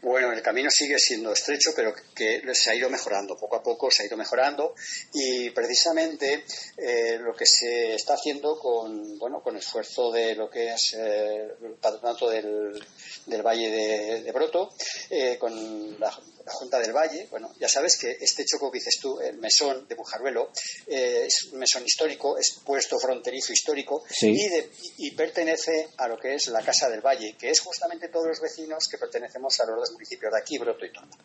Bueno, 0.00 0.32
el 0.32 0.42
camino 0.42 0.70
sigue 0.70 0.96
siendo 0.98 1.32
estrecho, 1.32 1.72
pero 1.74 1.92
que 2.14 2.42
se 2.54 2.70
ha 2.70 2.74
ido 2.74 2.88
mejorando, 2.88 3.36
poco 3.36 3.56
a 3.56 3.62
poco 3.62 3.90
se 3.90 4.02
ha 4.02 4.06
ido 4.06 4.16
mejorando. 4.16 4.74
Y 5.12 5.50
precisamente 5.50 6.44
eh, 6.76 7.18
lo 7.20 7.34
que 7.34 7.46
se 7.46 7.94
está 7.94 8.14
haciendo 8.14 8.58
con, 8.58 9.18
bueno, 9.18 9.42
con 9.42 9.56
esfuerzo 9.56 10.12
de 10.12 10.36
lo 10.36 10.48
que 10.48 10.72
es 10.72 10.94
eh, 10.94 11.48
el 11.62 11.74
patronato 11.80 12.30
del, 12.30 12.80
del 13.26 13.42
Valle 13.42 14.22
de, 14.22 14.32
Broto, 14.32 14.72
eh, 15.10 15.36
con 15.36 15.98
la, 15.98 16.16
Junta 16.48 16.78
del 16.78 16.92
Valle, 16.92 17.26
bueno, 17.30 17.54
ya 17.58 17.68
sabes 17.68 17.96
que 17.96 18.16
este 18.20 18.44
choco 18.44 18.70
que 18.70 18.78
dices 18.78 18.98
tú, 19.00 19.20
el 19.20 19.38
mesón 19.38 19.86
de 19.88 19.94
Bujaruelo, 19.94 20.50
es 20.86 21.44
un 21.52 21.58
mesón 21.58 21.84
histórico, 21.84 22.38
es 22.38 22.60
puesto 22.64 22.98
fronterizo 22.98 23.52
histórico 23.52 24.04
y, 24.20 25.10
pertenece 25.12 25.88
a 25.96 26.06
lo 26.06 26.18
que 26.18 26.34
es 26.34 26.46
la 26.48 26.62
Casa 26.62 26.88
del 26.88 27.00
Valle, 27.00 27.36
que 27.36 27.50
es 27.50 27.60
justamente 27.60 28.08
todos 28.08 28.28
los 28.28 28.40
vecinos 28.40 28.86
que 28.88 28.98
pertenecemos 28.98 29.58
a 29.60 29.66
los 29.66 29.90
municipios 29.92 30.32
de 30.32 30.38
aquí, 30.38 30.58
Broto 30.58 30.84
y 30.84 30.92
Tonda. 30.92 31.16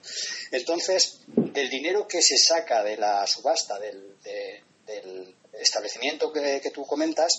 Entonces, 0.52 1.20
del 1.28 1.70
dinero 1.70 2.08
que 2.08 2.22
se 2.22 2.38
saca 2.38 2.84
de 2.84 2.98
la 2.98 3.26
subasta 3.28 3.80
del, 3.80 4.16
establecimiento 5.54 6.32
que, 6.32 6.72
tú 6.74 6.86
comentas, 6.86 7.34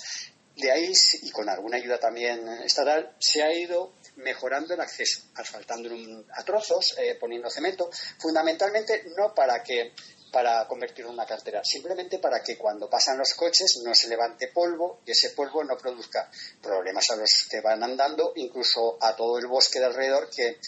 de 0.56 0.70
ahí, 0.70 0.92
y 1.22 1.30
con 1.30 1.48
alguna 1.48 1.76
ayuda 1.76 1.98
también 1.98 2.46
estatal, 2.64 3.14
se 3.18 3.42
ha 3.42 3.52
ido 3.52 3.92
mejorando 4.16 4.74
el 4.74 4.80
acceso, 4.80 5.22
asfaltando 5.34 5.90
a 6.32 6.44
trozos, 6.44 6.96
eh, 6.98 7.16
poniendo 7.18 7.50
cemento, 7.50 7.90
fundamentalmente 8.18 9.04
no 9.16 9.34
para 9.34 9.62
que 9.62 9.92
para 10.34 10.66
convertirlo 10.66 11.10
en 11.10 11.14
una 11.14 11.26
cartera, 11.26 11.62
simplemente 11.62 12.18
para 12.18 12.42
que 12.42 12.58
cuando 12.58 12.90
pasan 12.90 13.16
los 13.16 13.34
coches 13.34 13.80
no 13.84 13.94
se 13.94 14.08
levante 14.08 14.48
polvo 14.48 14.98
y 15.06 15.12
ese 15.12 15.30
polvo 15.30 15.62
no 15.62 15.76
produzca 15.78 16.28
problemas 16.60 17.08
a 17.10 17.16
los 17.16 17.46
que 17.48 17.60
van 17.60 17.84
andando, 17.84 18.32
incluso 18.34 18.98
a 19.00 19.14
todo 19.14 19.38
el 19.38 19.46
bosque 19.46 19.78
de 19.78 19.84
alrededor 19.84 20.28
que, 20.28 20.58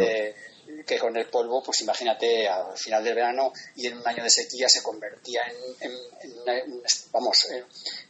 eh, 0.00 0.34
que 0.86 0.98
con 0.98 1.16
el 1.16 1.28
polvo, 1.28 1.62
pues 1.62 1.80
imagínate, 1.80 2.48
al 2.48 2.76
final 2.76 3.02
del 3.04 3.14
verano 3.14 3.52
y 3.74 3.86
en 3.86 3.98
un 3.98 4.06
año 4.06 4.22
de 4.22 4.30
sequía 4.30 4.68
se 4.68 4.82
convertía 4.82 5.42
en, 5.80 5.92
vamos, 7.12 7.46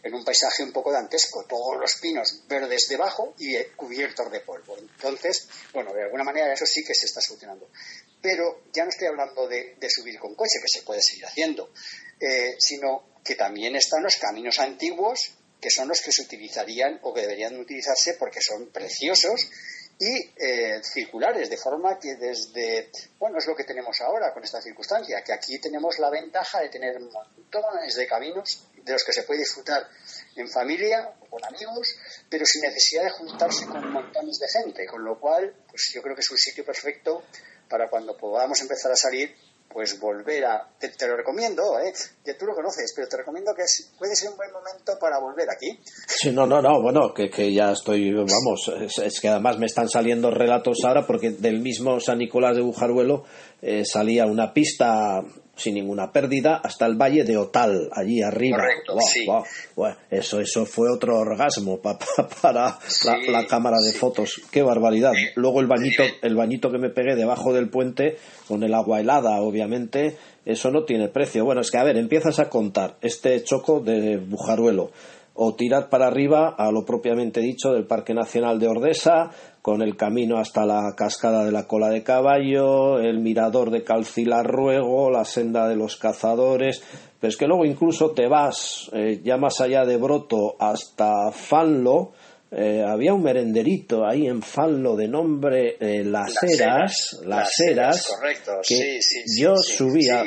en 0.02 0.14
un 0.14 0.24
paisaje 0.24 0.62
un 0.62 0.72
poco 0.72 0.92
dantesco, 0.92 1.44
todos 1.44 1.78
los 1.78 1.94
pinos 1.96 2.42
verdes 2.48 2.88
debajo 2.88 3.34
y 3.38 3.56
cubiertos 3.76 4.30
de 4.30 4.40
polvo. 4.40 4.76
Entonces, 4.78 5.48
bueno, 5.72 5.92
de 5.92 6.04
alguna 6.04 6.24
manera 6.24 6.52
eso 6.52 6.66
sí 6.66 6.84
que 6.84 6.94
se 6.94 7.06
está 7.06 7.20
solucionando 7.20 7.68
pero 8.26 8.62
ya 8.72 8.82
no 8.82 8.90
estoy 8.90 9.06
hablando 9.06 9.46
de, 9.46 9.76
subir 9.88 10.18
con 10.18 10.34
coche, 10.34 10.58
que 10.60 10.68
se 10.68 10.82
puede 10.82 11.00
seguir 11.00 11.26
haciendo, 11.26 11.70
eh, 12.18 12.56
sino 12.58 13.04
que 13.24 13.36
también 13.36 13.76
están 13.76 14.02
los 14.02 14.16
caminos 14.16 14.58
antiguos, 14.58 15.30
que 15.60 15.70
son 15.70 15.86
los 15.86 16.00
que 16.00 16.10
se 16.10 16.22
utilizarían 16.22 16.98
o 17.02 17.14
que 17.14 17.20
deberían 17.20 17.56
utilizarse 17.56 18.14
porque 18.14 18.40
son 18.40 18.66
preciosos 18.70 19.48
y 19.98 20.30
eh, 20.37 20.82
circulares, 20.82 21.48
de 21.48 21.56
forma 21.56 21.98
que 21.98 22.16
desde, 22.16 22.90
bueno, 23.18 23.38
es 23.38 23.46
lo 23.46 23.56
que 23.56 23.64
tenemos 23.64 24.00
ahora 24.02 24.32
con 24.32 24.44
esta 24.44 24.61
circunstancia, 24.61 25.22
que 25.24 25.32
aquí 25.32 25.59
tenemos 25.59 25.98
la 25.98 26.11
ventaja 26.11 26.61
de 26.61 26.68
tener 26.68 27.00
montones 27.00 27.96
de 27.96 28.06
caminos 28.06 28.66
de 28.74 28.92
los 28.92 29.02
que 29.02 29.12
se 29.12 29.22
puede 29.22 29.40
disfrutar 29.40 29.88
en 30.37 30.48
familia 30.48 31.14
o 31.20 31.26
con 31.26 31.44
amigos, 31.44 31.96
pero 32.28 32.44
sin 32.44 32.62
necesidad 32.62 33.04
de 33.04 33.11
juntarse 33.11 33.66
con 33.66 33.90
montones 33.90 34.38
de 34.38 34.48
gente, 34.48 34.87
con 34.87 35.02
lo 35.02 35.18
cual, 35.18 35.54
pues 35.68 35.90
yo 35.94 36.02
creo 36.02 36.14
que 36.14 36.20
es 36.20 36.30
un 36.30 36.38
sitio 36.38 36.64
perfecto 36.64 37.24
para 37.68 37.88
cuando 37.88 38.16
podamos 38.16 38.61
empezar 38.61 38.92
a 38.92 38.96
salir, 38.96 39.35
pues 39.68 40.00
volver 40.00 40.44
a... 40.44 40.68
Te, 40.79 41.07
lo 41.07 41.16
recomiendo, 41.16 41.62
¿eh? 41.79 41.92
que 42.24 42.35
tú 42.35 42.46
lo 42.46 42.55
conoces, 42.55 42.92
pero 42.94 43.09
te 43.09 43.18
recomiendo 43.18 43.52
que 43.55 43.62
puede 43.98 44.16
ser 44.16 44.31
un 44.31 44.37
buen 44.37 44.50
momento 44.52 44.92
para 45.00 45.18
volver 45.18 45.48
aquí. 45.50 45.79
Sí, 46.07 46.33
no, 46.33 46.46
no, 46.46 46.62
no, 46.62 46.81
bueno, 46.81 47.12
que, 47.14 47.29
que 47.29 47.52
ya 47.52 47.72
estoy, 47.72 48.12
vamos, 48.12 48.72
es, 49.02 49.20
que 49.20 49.29
además 49.29 49.59
me 49.59 49.66
están 49.66 49.88
saliendo 49.88 50.31
relatos 50.31 50.79
ahora 50.85 51.07
porque 51.07 51.31
del 51.31 51.61
mismo 51.61 52.00
San 52.00 52.18
Nicolás 52.18 52.57
de 52.57 52.62
Bujaruelo 52.62 53.24
eh, 53.62 53.84
salía 53.84 54.26
una 54.26 54.52
pista 54.52 55.22
sin 55.56 55.74
ninguna 55.74 56.12
pérdida 56.12 56.60
hasta 56.62 56.86
el 56.86 56.96
valle 56.96 57.24
de 57.24 57.38
Otal, 57.38 57.88
allí 57.92 58.22
arriba. 58.22 58.58
eso, 60.10 60.40
eso 60.40 60.66
fue 60.66 60.92
otro 60.92 61.18
orgasmo 61.18 61.80
para 61.80 62.78
la, 63.28 63.46
cámara 63.46 63.78
de 63.80 63.92
fotos. 63.92 64.42
Qué 64.50 64.62
barbaridad. 64.62 65.12
Luego 65.34 65.60
el 65.60 65.66
bañito, 65.66 66.02
el 66.22 66.36
bañito 66.36 66.70
que 66.70 66.78
me 66.78 66.90
pegué 66.90 67.16
debajo 67.16 67.54
del 67.54 67.70
puente 67.70 68.18
con 68.46 68.62
el 68.62 68.74
agua 68.74 69.00
helada, 69.00 69.40
obviamente, 69.40 70.16
eso 70.44 70.70
no 70.70 70.84
tiene 70.84 71.08
precio. 71.08 71.44
Bueno, 71.44 71.62
es 71.62 71.70
que 71.70 71.78
a 71.78 71.84
ver, 71.84 71.96
empiezas 71.96 72.38
a 72.38 72.50
contar 72.50 72.96
este 73.00 73.42
choco 73.42 73.80
de 73.80 74.18
Bujaruelo 74.18 74.90
o 75.37 75.55
tirar 75.55 75.88
para 75.88 76.07
arriba 76.07 76.55
a 76.57 76.70
lo 76.72 76.85
propiamente 76.85 77.40
dicho 77.40 77.72
del 77.72 77.87
Parque 77.87 78.14
Nacional 78.14 78.59
de 78.59 78.68
Ordesa, 78.68 79.31
con 79.62 79.83
el 79.83 79.96
camino 79.96 80.38
hasta 80.38 80.64
la 80.64 80.94
cascada 80.96 81.44
de 81.44 81.53
la 81.53 81.66
cola 81.66 81.88
de 81.90 82.03
caballo, 82.03 82.99
el 82.99 83.20
mirador 83.20 83.70
de 83.70 83.83
Calcilarruego, 83.85 85.11
la 85.11 85.25
senda 85.25 85.68
de 85.68 85.77
los 85.77 85.96
cazadores, 85.96 86.83
pero 87.20 87.29
es 87.29 87.37
que 87.37 87.46
luego 87.46 87.64
incluso 87.64 88.12
te 88.12 88.29
vas 88.29 88.90
eh, 88.92 89.20
ya 89.25 89.37
más 89.37 89.61
allá 89.61 89.85
de 89.85 89.96
Broto 89.96 90.57
hasta 90.59 91.31
Fanlo, 91.33 92.12
eh, 92.48 92.85
había 92.87 93.12
un 93.12 93.24
merenderito 93.24 94.06
ahí 94.06 94.28
en 94.28 94.40
Fallo 94.40 94.94
de 94.94 95.09
nombre 95.09 95.76
eh, 95.80 96.04
Las, 96.04 96.40
Heras, 96.44 97.20
Las, 97.26 97.59
Heras, 97.59 98.09
que 98.66 99.00
yo 99.37 99.56
subía 99.56 100.24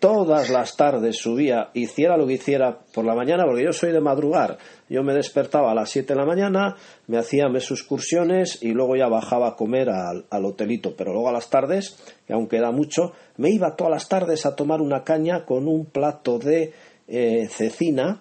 todas 0.00 0.50
las 0.50 0.76
tardes 0.76 1.16
subía, 1.16 1.70
hiciera 1.72 2.16
lo 2.16 2.26
que 2.26 2.34
hiciera 2.34 2.78
por 2.92 3.04
la 3.04 3.14
mañana, 3.14 3.44
porque 3.44 3.62
yo 3.62 3.72
soy 3.72 3.92
de 3.92 4.00
madrugar, 4.00 4.58
yo 4.88 5.04
me 5.04 5.14
despertaba 5.14 5.70
a 5.70 5.74
las 5.74 5.90
7 5.90 6.14
de 6.14 6.18
la 6.18 6.26
mañana, 6.26 6.76
me 7.06 7.18
hacía 7.18 7.48
mis 7.48 7.70
excursiones 7.70 8.58
y 8.62 8.72
luego 8.72 8.96
ya 8.96 9.06
bajaba 9.06 9.50
a 9.50 9.56
comer 9.56 9.90
al, 9.90 10.44
hotelito, 10.44 10.96
pero 10.96 11.12
luego 11.12 11.28
a 11.28 11.32
las 11.32 11.48
tardes, 11.48 11.96
que 12.26 12.32
aún 12.32 12.48
queda 12.48 12.72
mucho, 12.72 13.12
me 13.36 13.50
iba 13.50 13.76
todas 13.76 13.92
las 13.92 14.08
tardes 14.08 14.46
a 14.46 14.56
tomar 14.56 14.80
una 14.80 15.04
caña 15.04 15.44
con 15.44 15.68
un 15.68 15.86
plato 15.86 16.40
de 16.40 16.72
eh, 17.06 17.46
cecina, 17.48 18.20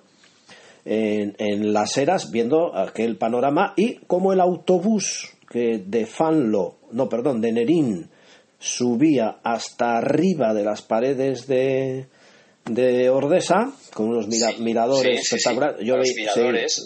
en, 0.85 1.73
las 1.73 1.97
eras 1.97 2.31
viendo 2.31 2.75
aquel 2.75 3.17
panorama 3.17 3.73
y 3.75 3.95
como 4.07 4.33
el 4.33 4.41
autobús 4.41 5.31
que 5.49 5.83
de 5.85 6.05
Fanlo, 6.05 6.77
no, 6.91 7.09
perdón, 7.09 7.41
de 7.41 7.51
Nerín 7.51 8.09
subía 8.59 9.39
hasta 9.43 9.97
arriba 9.97 10.53
de 10.53 10.63
las 10.63 10.81
paredes 10.81 11.47
de, 11.47 12.07
de 12.65 13.09
Ordesa 13.09 13.71
con 13.93 14.09
unos 14.09 14.27
miradores 14.27 15.21
espectaculares. 15.21 15.85
Yo 15.85 15.95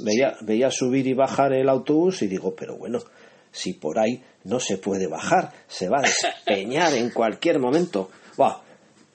veía, 0.03 0.35
veía 0.41 0.71
subir 0.71 1.07
y 1.07 1.13
bajar 1.13 1.53
el 1.53 1.69
autobús 1.69 2.21
y 2.23 2.27
digo, 2.27 2.55
pero 2.55 2.77
bueno, 2.77 2.99
si 3.51 3.73
por 3.73 3.99
ahí 3.99 4.21
no 4.43 4.59
se 4.59 4.77
puede 4.77 5.07
bajar, 5.07 5.51
se 5.67 5.87
va 5.89 5.99
a 5.99 6.01
despeñar 6.01 6.93
en 6.93 7.09
cualquier 7.11 7.59
momento. 7.59 8.09
¡Buah! 8.35 8.61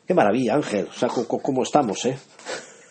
¡Qué 0.06 0.14
maravilla, 0.14 0.54
Ángel! 0.54 0.88
O 0.90 0.92
sea, 0.92 1.08
¿cómo 1.08 1.62
estamos, 1.62 2.04
eh? 2.06 2.16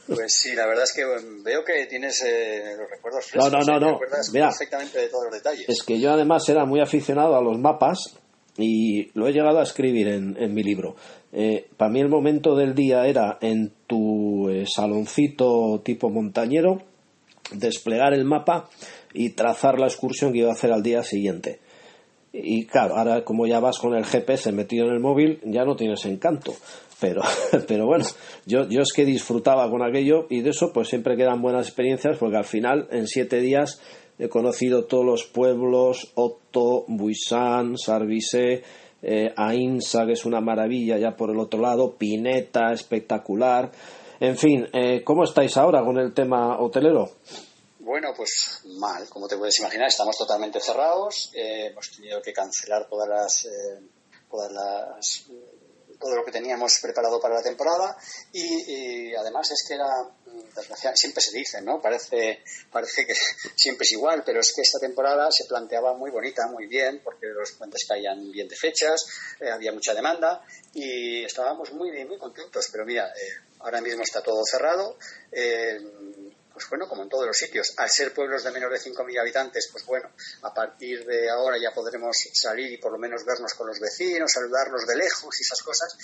Pues 0.07 0.33
sí, 0.33 0.53
la 0.55 0.65
verdad 0.65 0.83
es 0.83 0.93
que 0.93 1.05
veo 1.43 1.63
que 1.63 1.85
tienes 1.85 2.21
eh, 2.23 2.75
los 2.77 2.89
recuerdos 2.89 3.25
frescos. 3.25 3.51
No, 3.51 3.59
no, 3.59 3.79
no, 3.79 3.91
no. 3.91 3.99
Mira, 4.33 4.49
perfectamente 4.49 4.99
de 4.99 5.07
todos 5.07 5.25
los 5.25 5.33
detalles. 5.33 5.69
Es 5.69 5.83
que 5.83 5.99
yo 5.99 6.11
además 6.11 6.47
era 6.49 6.65
muy 6.65 6.81
aficionado 6.81 7.35
a 7.35 7.41
los 7.41 7.57
mapas 7.59 8.17
y 8.57 9.11
lo 9.17 9.27
he 9.27 9.31
llegado 9.31 9.59
a 9.59 9.63
escribir 9.63 10.07
en, 10.07 10.35
en 10.37 10.53
mi 10.53 10.63
libro. 10.63 10.95
Eh, 11.31 11.67
para 11.77 11.89
mí 11.89 12.01
el 12.01 12.09
momento 12.09 12.55
del 12.55 12.75
día 12.75 13.05
era 13.05 13.37
en 13.41 13.71
tu 13.87 14.49
eh, 14.49 14.65
saloncito 14.67 15.81
tipo 15.83 16.09
montañero 16.09 16.81
desplegar 17.51 18.13
el 18.13 18.25
mapa 18.25 18.69
y 19.13 19.29
trazar 19.29 19.79
la 19.79 19.87
excursión 19.87 20.33
que 20.33 20.39
iba 20.39 20.49
a 20.49 20.53
hacer 20.53 20.71
al 20.71 20.83
día 20.83 21.03
siguiente. 21.03 21.59
Y 22.33 22.65
claro, 22.65 22.95
ahora 22.95 23.23
como 23.25 23.45
ya 23.45 23.59
vas 23.59 23.77
con 23.77 23.93
el 23.95 24.05
GPS 24.05 24.51
metido 24.51 24.85
en 24.85 24.93
el 24.93 24.99
móvil, 24.99 25.41
ya 25.43 25.65
no 25.65 25.75
tienes 25.75 26.05
encanto. 26.05 26.53
Pero, 26.99 27.21
pero 27.67 27.85
bueno, 27.85 28.05
yo, 28.45 28.67
yo 28.69 28.81
es 28.81 28.93
que 28.93 29.05
disfrutaba 29.05 29.69
con 29.69 29.83
aquello 29.83 30.27
y 30.29 30.41
de 30.41 30.51
eso 30.51 30.71
pues 30.73 30.87
siempre 30.87 31.17
quedan 31.17 31.41
buenas 31.41 31.67
experiencias 31.67 32.17
porque 32.17 32.37
al 32.37 32.45
final 32.45 32.87
en 32.91 33.07
siete 33.07 33.41
días 33.41 33.81
he 34.17 34.29
conocido 34.29 34.85
todos 34.85 35.05
los 35.05 35.23
pueblos, 35.25 36.11
Otto, 36.15 36.85
Buisan, 36.87 37.77
Sarvisé, 37.77 38.63
eh, 39.01 39.33
Ainsa, 39.35 40.05
que 40.05 40.13
es 40.13 40.25
una 40.25 40.41
maravilla 40.41 40.97
ya 40.97 41.15
por 41.15 41.31
el 41.31 41.39
otro 41.39 41.59
lado, 41.59 41.95
Pineta, 41.97 42.71
espectacular. 42.71 43.71
En 44.19 44.37
fin, 44.37 44.67
eh, 44.73 45.01
¿cómo 45.03 45.23
estáis 45.23 45.57
ahora 45.57 45.83
con 45.83 45.97
el 45.97 46.13
tema 46.13 46.59
hotelero? 46.59 47.09
Bueno, 47.83 48.13
pues 48.15 48.61
mal, 48.65 49.09
como 49.09 49.27
te 49.27 49.37
puedes 49.37 49.57
imaginar, 49.59 49.87
estamos 49.87 50.15
totalmente 50.15 50.59
cerrados, 50.59 51.31
eh, 51.33 51.67
hemos 51.71 51.91
tenido 51.91 52.21
que 52.21 52.31
cancelar 52.31 52.87
todas 52.87 53.09
las, 53.09 53.47
todas 54.29 54.51
las 54.51 55.25
todo 56.01 56.15
lo 56.15 56.25
que 56.25 56.31
teníamos 56.31 56.79
preparado 56.81 57.21
para 57.21 57.35
la 57.35 57.43
temporada. 57.43 57.95
Y, 58.33 59.13
además 59.13 59.51
es 59.51 59.63
que 59.67 59.75
era 59.75 59.87
mm, 60.25 60.95
siempre 60.95 61.21
se 61.21 61.37
dice 61.37 61.61
no 61.61 61.81
parece 61.81 62.43
parece 62.71 63.05
que 63.05 63.13
siempre 63.55 63.83
es 63.83 63.91
igual 63.91 64.23
pero 64.25 64.39
es 64.39 64.53
que 64.53 64.61
esta 64.61 64.79
temporada 64.79 65.29
se 65.29 65.45
planteaba 65.45 65.93
muy 65.95 66.09
bonita 66.09 66.47
muy 66.47 66.65
bien 66.65 67.01
porque 67.03 67.27
los 67.27 67.51
puentes 67.51 67.85
caían 67.87 68.31
bien 68.31 68.47
de 68.47 68.55
fechas 68.55 69.05
eh, 69.39 69.51
había 69.51 69.73
mucha 69.73 69.93
demanda 69.93 70.41
y 70.73 71.23
estábamos 71.23 71.71
muy 71.73 71.91
muy 72.05 72.17
contentos. 72.17 72.69
Pero 72.71 72.85
mira 72.85 73.07
eh, 73.07 73.29
ahora 73.59 73.81
mismo 73.81 74.01
está 74.01 74.23
todo 74.23 74.43
cerrado 74.43 74.97
eh, 75.31 75.77
pues 76.61 76.69
bueno, 76.69 76.87
como 76.87 77.01
en 77.01 77.09
todos 77.09 77.25
los 77.25 77.35
sitios, 77.35 77.73
al 77.77 77.89
ser 77.89 78.13
pueblos 78.13 78.43
de 78.43 78.51
menos 78.51 78.69
de 78.71 78.77
5.000 78.77 79.19
habitantes, 79.19 79.67
pues 79.71 79.83
bueno, 79.83 80.11
a 80.43 80.53
partir 80.53 81.03
de 81.05 81.27
ahora 81.27 81.57
ya 81.57 81.73
podremos 81.73 82.15
salir 82.33 82.71
y 82.71 82.77
por 82.77 82.91
lo 82.91 82.99
menos 82.99 83.25
vernos 83.25 83.55
con 83.55 83.65
los 83.65 83.79
vecinos, 83.79 84.31
saludarlos 84.31 84.85
de 84.85 84.95
lejos 84.95 85.39
y 85.39 85.41
esas 85.41 85.59
cosas, 85.63 85.97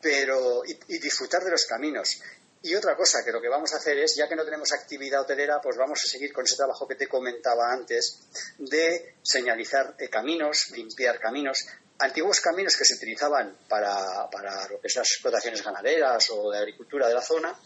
pero 0.00 0.62
y, 0.64 0.98
disfrutar 0.98 1.44
de 1.44 1.52
los 1.52 1.64
caminos. 1.64 2.20
Y 2.62 2.74
otra 2.74 2.96
cosa 2.96 3.24
que 3.24 3.30
lo 3.30 3.40
que 3.40 3.48
vamos 3.48 3.72
a 3.72 3.76
hacer 3.76 3.98
es, 3.98 4.16
ya 4.16 4.28
que 4.28 4.34
no 4.34 4.44
tenemos 4.44 4.72
actividad 4.72 5.22
hotelera, 5.22 5.60
pues 5.62 5.76
vamos 5.76 6.00
a 6.04 6.08
seguir 6.08 6.32
con 6.32 6.44
ese 6.44 6.56
trabajo 6.56 6.88
que 6.88 6.96
te 6.96 7.06
comentaba 7.06 7.72
antes 7.72 8.20
de 8.58 9.14
señalizar 9.22 9.94
eh, 9.98 10.08
caminos, 10.08 10.70
limpiar 10.72 11.20
caminos, 11.20 11.66
antiguos 12.00 12.40
caminos 12.40 12.76
que 12.76 12.84
se 12.84 12.94
utilizaban 12.94 13.56
para, 13.68 14.28
para 14.28 14.68
lo 14.68 14.80
que 14.80 14.88
es 14.88 14.96
las 14.96 15.08
explotaciones 15.08 15.62
ganaderas 15.62 16.28
o 16.30 16.50
de 16.50 16.58
agricultura 16.58 17.06
de 17.06 17.14
la 17.14 17.22
zona 17.22 17.56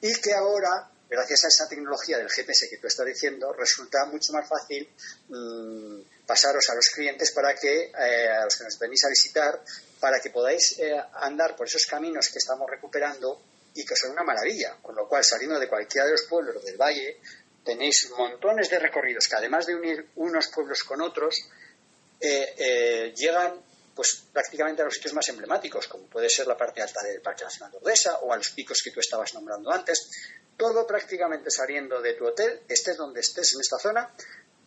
y 0.00 0.14
que 0.20 0.32
ahora 0.32 0.90
gracias 1.08 1.44
a 1.44 1.48
esa 1.48 1.68
tecnología 1.68 2.18
del 2.18 2.28
GPS 2.28 2.68
que 2.68 2.76
tú 2.78 2.86
estás 2.86 3.06
diciendo, 3.06 3.52
resulta 3.52 4.04
mucho 4.06 4.32
más 4.32 4.48
fácil 4.48 4.88
mm, 5.28 6.00
pasaros 6.26 6.68
a 6.70 6.74
los 6.74 6.90
clientes 6.90 7.32
para 7.32 7.54
que, 7.54 7.90
eh, 7.90 8.28
a 8.28 8.44
los 8.44 8.56
que 8.56 8.64
nos 8.64 8.78
venís 8.78 9.04
a 9.04 9.08
visitar, 9.08 9.62
para 10.00 10.20
que 10.20 10.30
podáis 10.30 10.78
eh, 10.78 10.96
andar 11.14 11.56
por 11.56 11.66
esos 11.66 11.86
caminos 11.86 12.28
que 12.28 12.38
estamos 12.38 12.68
recuperando 12.68 13.40
y 13.74 13.84
que 13.84 13.96
son 13.96 14.12
una 14.12 14.22
maravilla. 14.22 14.76
Con 14.82 14.94
lo 14.94 15.08
cual, 15.08 15.24
saliendo 15.24 15.58
de 15.58 15.68
cualquiera 15.68 16.06
de 16.06 16.12
los 16.12 16.22
pueblos 16.22 16.64
del 16.64 16.76
valle, 16.76 17.20
tenéis 17.64 18.10
montones 18.16 18.68
de 18.70 18.78
recorridos 18.78 19.28
que 19.28 19.36
además 19.36 19.66
de 19.66 19.74
unir 19.74 20.08
unos 20.16 20.48
pueblos 20.48 20.84
con 20.84 21.00
otros, 21.00 21.48
eh, 22.20 23.12
llegan 23.16 23.62
pues 23.98 24.22
prácticamente 24.32 24.80
a 24.80 24.84
los 24.84 24.94
sitios 24.94 25.12
más 25.12 25.28
emblemáticos, 25.28 25.88
como 25.88 26.06
puede 26.06 26.30
ser 26.30 26.46
la 26.46 26.56
parte 26.56 26.80
alta 26.80 27.02
del 27.02 27.20
Parque 27.20 27.42
Nacional 27.42 27.72
de 27.72 27.78
Ordesa 27.78 28.18
o 28.18 28.32
a 28.32 28.36
los 28.36 28.50
picos 28.50 28.80
que 28.80 28.92
tú 28.92 29.00
estabas 29.00 29.34
nombrando 29.34 29.72
antes, 29.72 30.08
todo 30.56 30.86
prácticamente 30.86 31.50
saliendo 31.50 32.00
de 32.00 32.14
tu 32.14 32.24
hotel, 32.24 32.60
estés 32.68 32.96
donde 32.96 33.18
estés 33.18 33.54
en 33.54 33.60
esta 33.60 33.76
zona, 33.76 34.14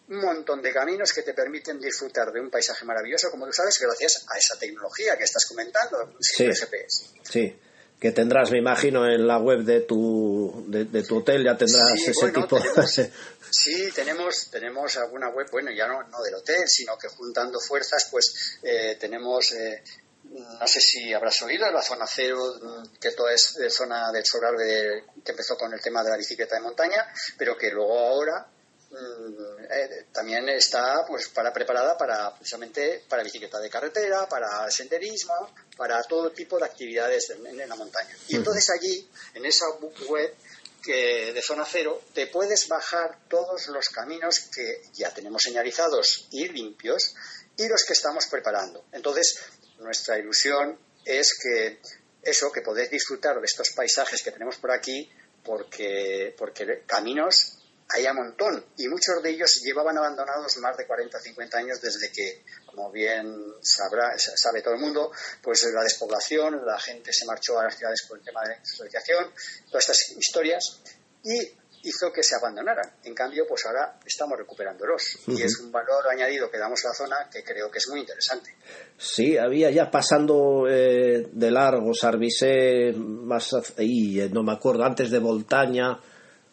un 0.09 0.19
montón 0.19 0.61
de 0.61 0.73
caminos 0.73 1.13
que 1.13 1.21
te 1.21 1.33
permiten 1.33 1.79
disfrutar 1.79 2.33
de 2.33 2.41
un 2.41 2.49
paisaje 2.49 2.83
maravilloso, 2.83 3.31
como 3.31 3.45
tú 3.45 3.53
sabes, 3.53 3.79
gracias 3.79 4.25
a 4.27 4.37
esa 4.37 4.59
tecnología 4.59 5.17
que 5.17 5.23
estás 5.23 5.45
comentando, 5.45 6.13
sí, 6.19 6.53
GPS. 6.53 7.05
Sí, 7.23 7.57
que 8.01 8.11
tendrás, 8.11 8.49
me 8.49 8.57
imagino, 8.57 9.05
en 9.05 9.27
la 9.27 9.37
web 9.37 9.59
de 9.59 9.81
tu, 9.81 10.65
de, 10.67 11.03
tu 11.03 11.19
hotel, 11.19 11.43
ya 11.43 11.55
tendrás 11.55 11.93
ese 11.93 12.31
tipo. 12.31 12.57
sí, 13.51 13.91
tenemos, 13.93 14.49
tenemos 14.49 14.97
alguna 14.97 15.29
web, 15.29 15.47
bueno, 15.51 15.69
ya 15.69 15.85
no, 15.87 16.01
no 16.01 16.19
del 16.23 16.33
hotel, 16.33 16.63
sino 16.65 16.97
que 16.97 17.07
juntando 17.09 17.59
fuerzas, 17.59 18.07
pues 18.09 18.57
eh, 18.63 18.97
tenemos 18.99 19.51
eh, 19.51 19.83
no 20.23 20.67
sé 20.67 20.81
si 20.81 21.13
habrás 21.13 21.39
oído, 21.43 21.71
la 21.71 21.83
zona 21.83 22.07
cero, 22.07 22.89
que 22.99 23.11
toda 23.11 23.33
es 23.33 23.53
de 23.53 23.69
zona 23.69 24.11
del 24.11 24.25
solar 24.25 24.55
de, 24.55 25.03
que 25.23 25.31
empezó 25.33 25.55
con 25.55 25.71
el 25.71 25.79
tema 25.79 26.03
de 26.03 26.09
la 26.09 26.17
bicicleta 26.17 26.55
de 26.55 26.61
montaña, 26.61 27.05
pero 27.37 27.55
que 27.55 27.69
luego 27.69 27.99
ahora 27.99 28.47
mm, 28.47 28.61
eh, 28.93 30.06
también 30.12 30.49
está 30.49 31.06
pues 31.08 31.30
para 31.30 31.54
preparada 31.54 31.97
para 31.97 32.36
precisamente 32.36 33.04
para 33.08 33.23
bicicleta 33.23 33.60
de 33.60 33.69
carretera, 33.69 34.27
para 34.27 34.69
senderismo, 34.69 35.34
para 35.77 36.04
todo 36.04 36.32
tipo 36.32 36.58
de 36.58 36.65
actividades 36.65 37.30
en, 37.30 37.58
la 37.58 37.75
montaña. 37.75 38.13
Y 38.27 38.36
entonces 38.36 38.69
allí, 38.69 39.10
en 39.34 39.45
esa 39.45 39.65
web 40.08 40.36
que 40.84 41.32
de 41.32 41.41
zona 41.41 41.65
cero, 41.65 42.01
te 42.13 42.27
puedes 42.27 42.67
bajar 42.67 43.19
todos 43.30 43.67
los 43.67 43.89
caminos 43.89 44.39
que 44.54 44.82
ya 44.93 45.13
tenemos 45.13 45.43
señalizados 45.43 46.27
y 46.32 46.49
limpios 46.49 47.15
y 47.56 47.67
los 47.67 47.84
que 47.86 47.93
estamos 47.93 48.25
preparando. 48.25 48.84
Entonces, 48.91 49.39
nuestra 49.77 50.17
ilusión 50.17 50.77
es 51.06 51.38
que 51.38 51.80
eso, 52.23 52.51
que 52.51 52.62
podéis 52.62 52.89
disfrutar 52.89 53.39
de 53.39 53.45
estos 53.45 53.69
paisajes 53.69 54.21
que 54.21 54.32
tenemos 54.32 54.58
por 54.58 54.71
aquí, 54.71 55.10
porque, 55.43 56.36
porque 56.38 56.84
caminos 56.86 57.61
hay 57.93 58.06
a 58.06 58.13
montón 58.13 58.65
y 58.77 58.88
muchos 58.88 59.21
de 59.21 59.30
ellos 59.30 59.62
llevaban 59.63 59.97
abandonados 59.97 60.58
más 60.58 60.77
de 60.77 60.86
40 60.86 61.17
o 61.17 61.21
50 61.21 61.58
años 61.58 61.82
desde 61.82 62.12
que, 62.12 62.43
como 62.65 62.91
bien 62.91 63.56
sabrá, 63.62 64.17
sabe 64.17 64.62
todo 64.62 64.75
el 64.75 64.80
mundo, 64.80 65.12
pues 65.41 65.63
la 65.73 65.84
despoblación, 65.84 66.65
la 66.65 66.80
gente 66.80 67.12
se 67.13 67.25
marchó 67.25 67.60
a 67.60 67.65
las 67.65 67.77
ciudades 67.77 68.04
por 68.08 68.17
el 68.17 68.23
tema 68.23 68.41
de 68.41 68.49
la 68.49 68.56
industrialización, 68.56 69.32
todas 69.69 69.89
estas 69.89 70.12
historias 70.17 70.82
y 71.23 71.62
hizo 71.84 72.12
que 72.12 72.23
se 72.23 72.36
abandonaran. 72.36 72.93
En 73.04 73.13
cambio, 73.13 73.45
pues 73.47 73.65
ahora 73.65 73.99
estamos 74.06 74.38
recuperándolos. 74.38 75.19
Y 75.27 75.41
es 75.41 75.60
un 75.60 75.71
valor 75.71 76.08
añadido 76.12 76.49
que 76.49 76.58
damos 76.58 76.84
a 76.86 76.89
la 76.89 76.93
zona 76.93 77.30
que 77.32 77.43
creo 77.43 77.69
que 77.71 77.80
es 77.80 77.88
muy 77.89 78.01
interesante. 78.01 78.56
Sí, 78.97 79.38
había 79.38 79.71
ya 79.71 79.89
pasando 79.89 80.67
eh, 80.69 81.27
de 81.32 81.51
largo 81.51 81.93
Sarvisé, 81.93 82.93
más 82.93 83.54
ahí, 83.77 84.21
eh, 84.21 84.30
no 84.32 84.43
me 84.43 84.54
acuerdo, 84.54 84.84
antes 84.84 85.10
de 85.10 85.19
Voltaña, 85.19 85.99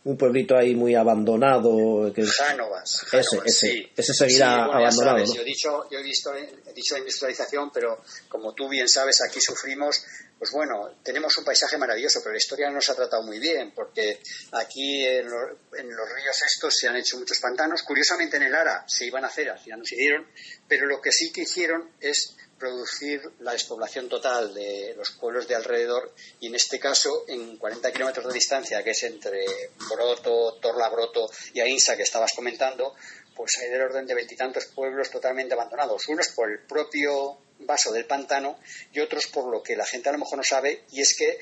un 0.04 0.16
pueblito 0.16 0.56
ahí 0.56 0.74
muy 0.74 0.94
abandonado. 0.94 2.12
Que... 2.12 2.24
Jánovas, 2.24 3.04
ese, 3.12 3.38
ese, 3.44 3.92
ese 3.96 4.14
seguirá 4.14 4.64
abandonado. 4.64 5.24
yo, 5.24 5.42
he 5.42 5.44
dicho, 5.44 5.88
yo 5.90 5.98
he, 5.98 6.02
visto, 6.02 6.34
he 6.34 6.72
dicho 6.72 6.96
industrialización, 6.96 7.70
pero 7.72 8.00
como 8.28 8.54
tú 8.54 8.68
bien 8.68 8.88
sabes, 8.88 9.20
aquí 9.22 9.40
sufrimos 9.40 10.04
pues 10.38 10.52
bueno, 10.52 10.98
tenemos 11.02 11.36
un 11.36 11.44
paisaje 11.44 11.76
maravilloso, 11.76 12.20
pero 12.20 12.32
la 12.32 12.38
historia 12.38 12.68
no 12.68 12.76
nos 12.76 12.88
ha 12.90 12.94
tratado 12.94 13.22
muy 13.24 13.40
bien, 13.40 13.72
porque 13.74 14.20
aquí 14.52 15.04
en, 15.04 15.28
los 15.28 16.12
ríos 16.14 16.42
estos 16.46 16.76
se 16.76 16.86
han 16.86 16.96
hecho 16.96 17.18
muchos 17.18 17.40
pantanos. 17.40 17.82
Curiosamente 17.82 18.36
en 18.36 18.44
el 18.44 18.54
Ara 18.54 18.84
se 18.86 19.06
iban 19.06 19.24
a 19.24 19.28
hacer, 19.28 19.50
al 19.50 19.58
final 19.58 19.80
no 19.80 19.84
se 19.84 19.96
hicieron, 19.96 20.26
pero 20.68 20.86
lo 20.86 21.00
que 21.00 21.10
sí 21.10 21.32
que 21.32 21.42
hicieron 21.42 21.90
es 22.00 22.36
producir 22.56 23.22
la 23.40 23.52
despoblación 23.52 24.08
total 24.08 24.52
de 24.54 24.94
los 24.96 25.12
pueblos 25.12 25.46
de 25.48 25.54
alrededor 25.54 26.12
y 26.40 26.48
en 26.48 26.56
este 26.56 26.80
caso 26.80 27.24
en 27.28 27.56
40 27.56 27.92
kilómetros 27.92 28.26
de 28.26 28.32
distancia 28.32 28.82
que 28.82 28.90
es 28.90 29.02
entre 29.04 29.44
Broto, 29.88 30.58
Torlabroto 30.60 31.30
y 31.54 31.60
Ainsa 31.60 31.96
que 31.96 32.02
estabas 32.02 32.32
comentando 32.34 32.96
pues 33.36 33.56
hay 33.58 33.70
del 33.70 33.82
orden 33.82 34.06
de 34.06 34.14
veintitantos 34.14 34.66
pueblos 34.66 35.08
totalmente 35.08 35.54
abandonados 35.54 36.08
unos 36.08 36.28
por 36.30 36.50
el 36.50 36.58
propio 36.66 37.38
vaso 37.60 37.92
del 37.92 38.06
pantano 38.06 38.58
y 38.92 39.00
otros 39.00 39.26
por 39.26 39.50
lo 39.50 39.62
que 39.62 39.76
la 39.76 39.84
gente 39.84 40.08
a 40.08 40.12
lo 40.12 40.18
mejor 40.18 40.38
no 40.38 40.44
sabe 40.44 40.84
y 40.92 41.00
es 41.00 41.14
que 41.16 41.38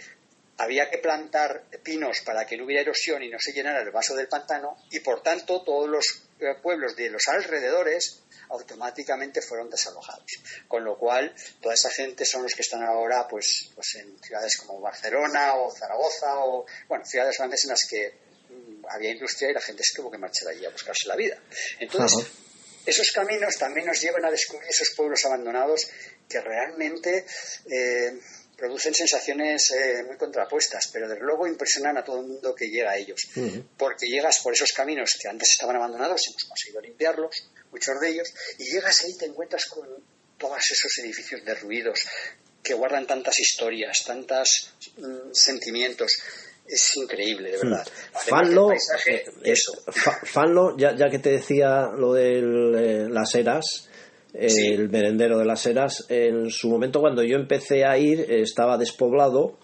había 0.58 0.88
que 0.88 0.98
plantar 0.98 1.64
pinos 1.82 2.20
para 2.24 2.46
que 2.46 2.56
no 2.56 2.64
hubiera 2.64 2.82
erosión 2.82 3.22
y 3.22 3.28
no 3.28 3.38
se 3.38 3.52
llenara 3.52 3.82
el 3.82 3.90
vaso 3.90 4.14
del 4.14 4.28
pantano 4.28 4.76
y 4.90 5.00
por 5.00 5.22
tanto 5.22 5.62
todos 5.62 5.88
los 5.88 6.22
eh, 6.40 6.54
pueblos 6.62 6.96
de 6.96 7.10
los 7.10 7.28
alrededores 7.28 8.22
automáticamente 8.48 9.42
fueron 9.42 9.68
desalojados. 9.68 10.30
Con 10.68 10.84
lo 10.84 10.96
cual, 10.96 11.34
toda 11.60 11.74
esa 11.74 11.90
gente 11.90 12.24
son 12.24 12.42
los 12.42 12.54
que 12.54 12.62
están 12.62 12.82
ahora 12.82 13.26
pues, 13.28 13.70
pues 13.74 13.96
en 13.96 14.18
ciudades 14.22 14.56
como 14.56 14.80
Barcelona 14.80 15.54
o 15.56 15.70
Zaragoza 15.70 16.38
o, 16.38 16.66
bueno, 16.88 17.04
ciudades 17.04 17.36
grandes 17.38 17.64
en 17.64 17.70
las 17.70 17.86
que 17.88 18.14
mm, 18.48 18.86
había 18.88 19.10
industria 19.10 19.50
y 19.50 19.54
la 19.54 19.60
gente 19.60 19.82
se 19.82 19.96
tuvo 19.96 20.10
que 20.10 20.18
marchar 20.18 20.48
allí 20.48 20.64
a 20.64 20.70
buscarse 20.70 21.08
la 21.08 21.16
vida. 21.16 21.38
Entonces, 21.80 22.26
esos 22.86 23.10
caminos 23.12 23.56
también 23.56 23.86
nos 23.86 24.00
llevan 24.00 24.24
a 24.24 24.30
descubrir 24.30 24.70
esos 24.70 24.90
pueblos 24.96 25.24
abandonados 25.24 25.88
que 26.28 26.40
realmente 26.40 27.26
eh, 27.70 28.18
producen 28.56 28.94
sensaciones 28.94 29.70
eh, 29.72 30.02
muy 30.04 30.16
contrapuestas, 30.16 30.88
pero 30.92 31.08
desde 31.08 31.22
luego 31.22 31.46
impresionan 31.46 31.98
a 31.98 32.04
todo 32.04 32.20
el 32.20 32.26
mundo 32.26 32.54
que 32.54 32.68
llega 32.68 32.92
a 32.92 32.96
ellos, 32.96 33.28
porque 33.76 34.06
llegas 34.06 34.40
por 34.40 34.54
esos 34.54 34.72
caminos 34.72 35.18
que 35.20 35.28
antes 35.28 35.50
estaban 35.50 35.76
abandonados, 35.76 36.26
hemos 36.28 36.44
conseguido 36.44 36.80
limpiarlos, 36.80 37.50
muchos 37.70 38.00
de 38.00 38.08
ellos, 38.08 38.32
y 38.58 38.64
llegas 38.64 39.04
ahí 39.04 39.10
y 39.10 39.18
te 39.18 39.26
encuentras 39.26 39.66
con 39.66 39.86
todos 40.38 40.70
esos 40.70 40.98
edificios 40.98 41.44
derruidos 41.44 42.00
que 42.62 42.74
guardan 42.74 43.06
tantas 43.06 43.38
historias, 43.38 44.04
tantos 44.04 44.72
mm, 44.96 45.32
sentimientos. 45.32 46.18
Es 46.68 46.96
increíble, 46.96 47.52
de 47.52 47.58
verdad. 47.58 47.86
Fanlo, 48.12 48.68
Paisaje, 48.68 49.16
eh, 49.16 49.32
eso. 49.44 49.72
Fanlo, 50.24 50.76
ya, 50.76 50.94
ya 50.96 51.08
que 51.08 51.18
te 51.18 51.30
decía 51.30 51.90
lo 51.96 52.12
de 52.12 53.08
las 53.10 53.34
eras, 53.34 53.88
eh, 54.34 54.50
Sí. 54.50 54.66
el 54.68 54.88
merendero 54.90 55.38
de 55.38 55.44
las 55.44 55.64
eras, 55.66 56.06
en 56.08 56.50
su 56.50 56.68
momento 56.68 57.00
cuando 57.00 57.22
yo 57.22 57.36
empecé 57.36 57.84
a 57.84 57.96
ir 57.98 58.20
eh, 58.20 58.42
estaba 58.42 58.76
despoblado, 58.76 59.58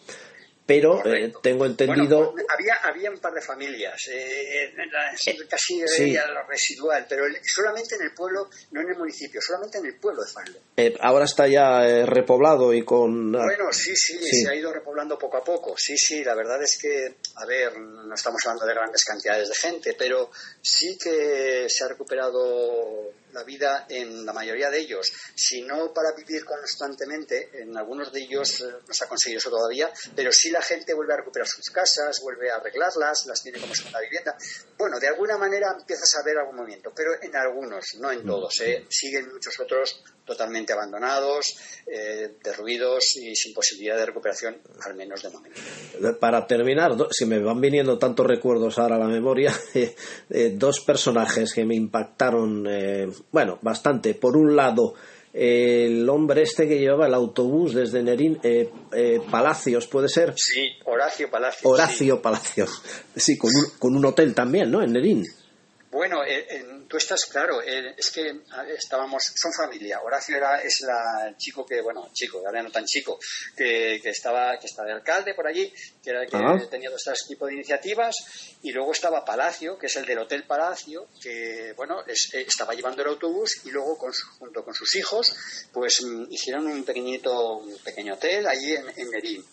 pero 0.65 1.05
eh, 1.05 1.33
tengo 1.43 1.67
entendido... 1.67 2.33
Bueno, 2.33 2.47
había, 2.55 2.75
había 2.85 3.11
un 3.11 3.19
par 3.19 3.33
de 3.35 3.41
familias, 3.43 4.01
eh, 4.11 4.73
la- 4.91 5.11
casi 5.49 5.83
sí. 5.89 6.13
lo 6.15 6.47
residual, 6.49 7.05
pero 7.09 7.25
solamente 7.45 7.97
en 7.97 8.03
el 8.03 8.15
pueblo, 8.15 8.49
no 8.71 8.81
en 8.81 8.91
el 8.91 8.97
municipio, 8.97 9.41
solamente 9.43 9.79
en 9.79 9.87
el 9.87 9.97
pueblo 9.99 10.23
de 10.23 10.31
Fanlo. 10.31 10.59
eh, 10.77 10.97
ahora 11.01 11.25
está 11.25 11.49
ya 11.49 11.87
eh, 11.87 12.07
repoblado 12.07 12.73
y 12.73 12.85
con... 12.85 13.33
Bueno, 13.33 13.73
sí, 13.73 13.95
sí, 13.97 14.19
Sí. 14.19 14.43
se 14.43 14.51
ha 14.51 14.55
ido 14.55 14.73
repoblando 14.73 15.19
poco 15.19 15.37
a 15.39 15.45
poco. 15.45 15.75
Sí, 15.77 15.97
sí, 15.99 16.23
la 16.25 16.35
verdad 16.35 16.63
es 16.63 16.79
que, 16.79 17.17
a 17.37 17.45
ver, 17.47 17.77
no 17.79 18.15
estamos 18.15 18.41
hablando 18.47 18.67
de 18.67 18.75
grandes 18.75 19.05
cantidades 19.05 19.49
de 19.49 19.55
gente, 19.55 19.95
pero 19.99 20.31
sí 20.61 20.97
que 20.97 21.67
se 21.69 21.85
ha 21.85 21.89
recuperado 21.89 23.11
la 23.33 23.43
vida 23.45 23.87
en 23.89 24.25
la 24.25 24.33
mayoría 24.33 24.71
de 24.71 24.81
ellos. 24.81 25.13
Si 25.35 25.63
no 25.63 25.93
para 25.93 26.13
vivir 26.13 26.45
constantemente, 26.45 27.51
en 27.55 27.77
algunos 27.77 28.13
de 28.13 28.21
ellos 28.21 28.61
eh, 28.61 28.65
no 28.87 28.95
se 28.95 29.05
ha 29.05 29.09
conseguido 29.09 29.39
eso 29.39 29.51
todavía, 29.51 29.91
pero 30.15 30.33
sí 30.33 30.51
la 30.51 30.63
gente 30.63 30.95
vuelve 30.95 31.15
a 31.15 31.19
recuperar 31.19 31.49
sus 31.49 31.71
casas, 31.71 32.21
vuelve 32.23 32.51
a 32.51 32.57
arreglarlas, 32.57 33.27
las 33.27 33.43
tiene 33.43 33.61
como 33.61 33.75
segunda 33.75 34.01
vivienda. 34.01 34.37
Bueno, 34.77 34.99
de 34.99 35.09
alguna 35.09 35.39
manera 35.39 35.75
empiezas 35.79 36.15
a 36.17 36.23
ver 36.25 36.39
algún 36.39 36.57
movimiento, 36.57 36.93
pero 36.95 37.13
en 37.21 37.35
algunos, 37.37 37.95
no 37.99 38.11
en 38.13 38.25
todos. 38.27 38.61
¿eh? 38.61 38.87
Siguen 38.89 39.33
muchos 39.33 39.59
otros 39.61 40.03
totalmente 40.25 40.73
abandonados, 40.73 41.57
eh, 41.87 42.37
derruidos 42.43 43.17
y 43.17 43.35
sin 43.35 43.53
posibilidad 43.53 43.97
de 43.97 44.07
recuperación, 44.07 44.57
al 44.85 44.95
menos 44.95 45.23
de 45.23 45.31
momento. 45.31 45.61
Para 46.21 46.47
terminar, 46.47 46.93
si 47.11 47.27
me 47.27 47.41
van 47.41 47.61
viniendo 47.61 47.99
tantos 47.99 48.27
recuerdos 48.27 48.79
ahora 48.79 48.97
a 48.97 49.01
la 49.01 49.09
memoria, 49.09 49.53
eh, 49.75 49.95
eh, 50.31 50.53
dos 50.55 50.81
personajes 50.81 51.53
que 51.53 51.65
me 51.65 51.75
impactaron, 51.75 52.65
bueno, 53.31 53.59
bastante. 53.63 54.15
Por 54.15 54.37
un 54.37 54.57
lado, 54.57 54.95
el 55.33 56.09
hombre 56.09 56.43
este 56.43 56.69
que 56.69 56.79
llevaba 56.79 57.07
el 57.07 57.15
autobús 57.15 57.75
desde 57.75 58.03
Nerín, 58.03 58.39
eh, 58.43 58.71
eh, 58.93 59.21
Palacios, 59.31 59.87
¿puede 59.87 60.09
ser? 60.09 60.35
Sí, 60.37 60.71
Horacio 60.85 61.31
Palacio. 61.31 61.71
Horacio 61.71 62.21
Palacios. 62.21 62.83
Sí, 63.17 63.39
con 63.39 63.51
un, 63.55 63.79
con 63.79 63.97
un 63.97 64.05
hotel 64.05 64.35
también, 64.35 64.71
¿no? 64.71 64.83
En 64.83 64.93
Nerín. 64.93 65.25
Bueno, 65.93 66.25
eh, 66.25 66.47
eh, 66.49 66.65
tú 66.89 66.97
estás 66.97 67.27
claro, 67.27 67.61
eh, 67.61 67.95
es 67.99 68.11
que 68.11 68.33
estábamos, 68.79 69.23
son 69.37 69.53
familia. 69.53 70.01
Horacio 70.01 70.35
era, 70.39 70.63
es 70.63 70.81
la, 70.81 71.29
el 71.29 71.37
chico 71.37 71.67
que, 71.67 71.83
bueno, 71.83 72.09
chico, 72.15 72.39
ahora 72.47 72.63
no 72.63 72.71
tan 72.71 72.87
chico, 72.87 73.19
que, 73.55 74.01
que 74.03 74.09
estaba, 74.09 74.59
que 74.59 74.69
estaba 74.69 74.89
de 74.89 74.95
alcalde 74.95 75.35
por 75.35 75.47
allí, 75.47 75.71
que 76.03 76.09
era 76.11 76.23
el 76.23 76.31
que 76.31 76.67
tenía 76.71 76.89
todo 76.89 76.97
este 77.13 77.29
tipo 77.35 77.47
de 77.47 77.55
iniciativas, 77.57 78.17
y 78.63 78.73
luego 78.73 78.93
estaba 78.93 79.23
Palacio, 79.23 79.77
que 79.77 79.87
es 79.87 79.97
el 79.97 80.07
del 80.07 80.21
Hotel 80.21 80.45
Palacio, 80.45 81.09
que, 81.23 81.75
bueno, 81.77 82.03
es- 82.07 82.31
eh, 82.33 82.47
estaba 82.49 82.73
llevando 82.73 83.03
el 83.03 83.09
autobús 83.09 83.61
y 83.67 83.71
luego 83.71 83.99
con 83.99 84.15
su- 84.15 84.27
junto 84.39 84.65
con 84.65 84.73
sus 84.73 84.95
hijos, 84.97 85.37
pues 85.75 86.03
mm, 86.03 86.25
hicieron 86.33 86.67
un 86.69 86.85
pequeñito, 86.85 87.59
un 87.59 87.79
pequeño 87.81 88.15
hotel 88.15 88.47
allí 88.47 88.73
en, 88.73 88.87
en 88.97 89.11
Merín 89.11 89.45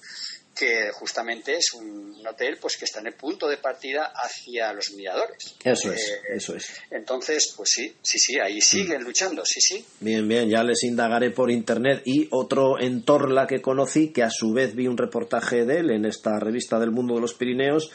que 0.55 0.91
justamente 0.91 1.55
es 1.55 1.73
un 1.73 2.21
hotel 2.27 2.57
pues 2.59 2.75
que 2.77 2.85
está 2.85 2.99
en 2.99 3.07
el 3.07 3.13
punto 3.13 3.47
de 3.47 3.57
partida 3.57 4.11
hacia 4.13 4.73
los 4.73 4.91
miradores. 4.91 5.55
Eso 5.63 5.91
es, 5.93 6.09
Eh, 6.09 6.21
eso 6.35 6.55
es. 6.55 6.67
entonces, 6.91 7.53
pues 7.55 7.69
sí, 7.71 7.95
sí, 8.01 8.19
sí, 8.19 8.39
ahí 8.39 8.59
siguen 8.61 9.03
luchando, 9.03 9.45
sí, 9.45 9.61
sí. 9.61 9.85
Bien, 10.01 10.27
bien, 10.27 10.49
ya 10.49 10.63
les 10.63 10.83
indagaré 10.83 11.31
por 11.31 11.49
internet. 11.49 12.01
Y 12.05 12.27
otro 12.31 12.79
en 12.79 13.03
Torla 13.03 13.47
que 13.47 13.61
conocí, 13.61 14.11
que 14.11 14.23
a 14.23 14.29
su 14.29 14.51
vez 14.51 14.75
vi 14.75 14.87
un 14.87 14.97
reportaje 14.97 15.65
de 15.65 15.79
él 15.79 15.91
en 15.91 16.05
esta 16.05 16.39
revista 16.39 16.77
del 16.79 16.91
mundo 16.91 17.15
de 17.15 17.21
los 17.21 17.33
Pirineos, 17.33 17.91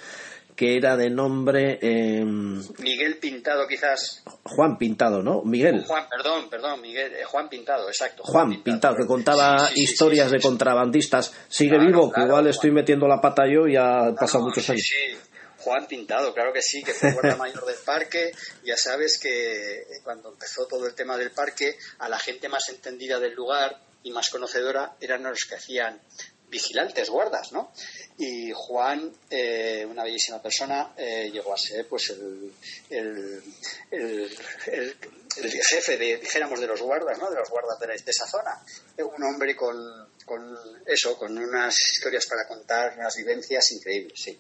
que 0.57 0.77
era 0.77 0.97
de 0.97 1.11
nombre 1.11 1.79
eh, 1.83 2.25
Miguel 2.25 3.17
Pintado, 3.19 3.67
quizás. 3.67 4.23
Juan 4.45 4.79
Pintado, 4.79 5.23
¿no? 5.23 5.43
Miguel. 5.43 5.85
Juan, 5.87 6.07
perdón, 6.09 6.49
perdón, 6.49 6.81
Miguel, 6.81 7.13
eh, 7.15 7.25
Juan 7.25 7.49
Pintado, 7.49 7.89
exacto. 7.89 8.23
Juan 8.25 8.63
Pintado, 8.63 8.95
que 8.97 9.07
contaba 9.07 9.59
Sí, 9.69 9.75
sí, 9.75 9.75
sí, 9.75 9.93
historias 9.93 10.29
sí, 10.31 10.37
de 10.37 10.43
contrabandistas. 10.43 11.33
Sigue 11.49 11.71
Claro, 11.77 11.87
vivo, 11.87 12.09
que 12.09 12.15
claro, 12.15 12.29
igual 12.29 12.43
Juan. 12.45 12.51
estoy 12.55 12.71
metiendo 12.71 13.09
la 13.09 13.21
pata 13.21 13.45
yo 13.53 13.67
y 13.67 13.77
ha 13.77 14.07
Ah, 14.07 14.15
pasado 14.19 14.41
no, 14.45 14.49
muchos 14.51 14.69
años. 14.71 14.83
sí. 14.89 15.17
Juan 15.59 15.87
Pintado, 15.87 16.35
claro 16.35 16.53
que 16.53 16.61
sí, 16.61 16.83
que 16.85 16.93
fue 16.93 17.13
guardia 17.13 17.37
mayor 17.37 17.65
del 17.65 17.77
parque. 17.87 18.33
Ya 18.67 18.77
sabes 18.77 19.19
que 19.19 19.79
eh, 19.79 19.85
cuando 20.05 20.31
empezó 20.31 20.67
todo 20.67 20.87
el 20.87 20.95
tema 20.95 21.17
del 21.17 21.31
parque, 21.31 21.77
a 22.01 22.09
la 22.11 22.19
gente 22.19 22.51
más 22.51 22.69
entendida 22.69 23.19
del 23.19 23.33
lugar 23.35 23.81
y 24.03 24.11
más 24.13 24.29
conocedora 24.29 24.93
eran 25.01 25.23
los 25.23 25.47
que 25.47 25.55
hacían 25.55 25.99
vigilantes, 26.49 27.11
guardas, 27.11 27.53
¿no? 27.53 27.73
Y 28.19 28.53
Juan, 28.55 29.13
eh, 29.31 29.85
una 29.91 30.05
bellísima 30.05 30.41
persona, 30.41 30.93
eh, 30.97 31.31
llegó 31.33 31.53
a 31.53 31.59
ser 31.59 31.87
pues 31.89 32.11
el, 32.11 32.53
el, 32.91 33.43
el- 33.91 34.39
el- 34.67 34.97
el 35.37 35.51
jefe 35.51 35.97
de, 35.99 36.19
dijéramos, 36.19 36.61
de 36.61 36.69
los 36.69 36.81
guardas, 36.81 37.19
¿no? 37.19 37.29
De 37.29 37.35
los 37.37 37.51
guardas 37.51 37.79
de, 37.81 37.89
la- 37.89 37.95
de 37.95 38.11
esa 38.11 38.27
zona. 38.27 38.65
Eh, 38.97 39.03
Un 39.03 39.23
hombre 39.25 39.57
con, 39.57 39.77
con 40.25 40.57
eso, 40.87 41.17
con 41.19 41.37
unas 41.37 41.75
historias 41.93 42.27
para 42.27 42.47
contar, 42.47 42.95
unas 42.97 43.17
vivencias 43.17 43.73
increíbles, 43.73 44.13
sí. 44.21 44.39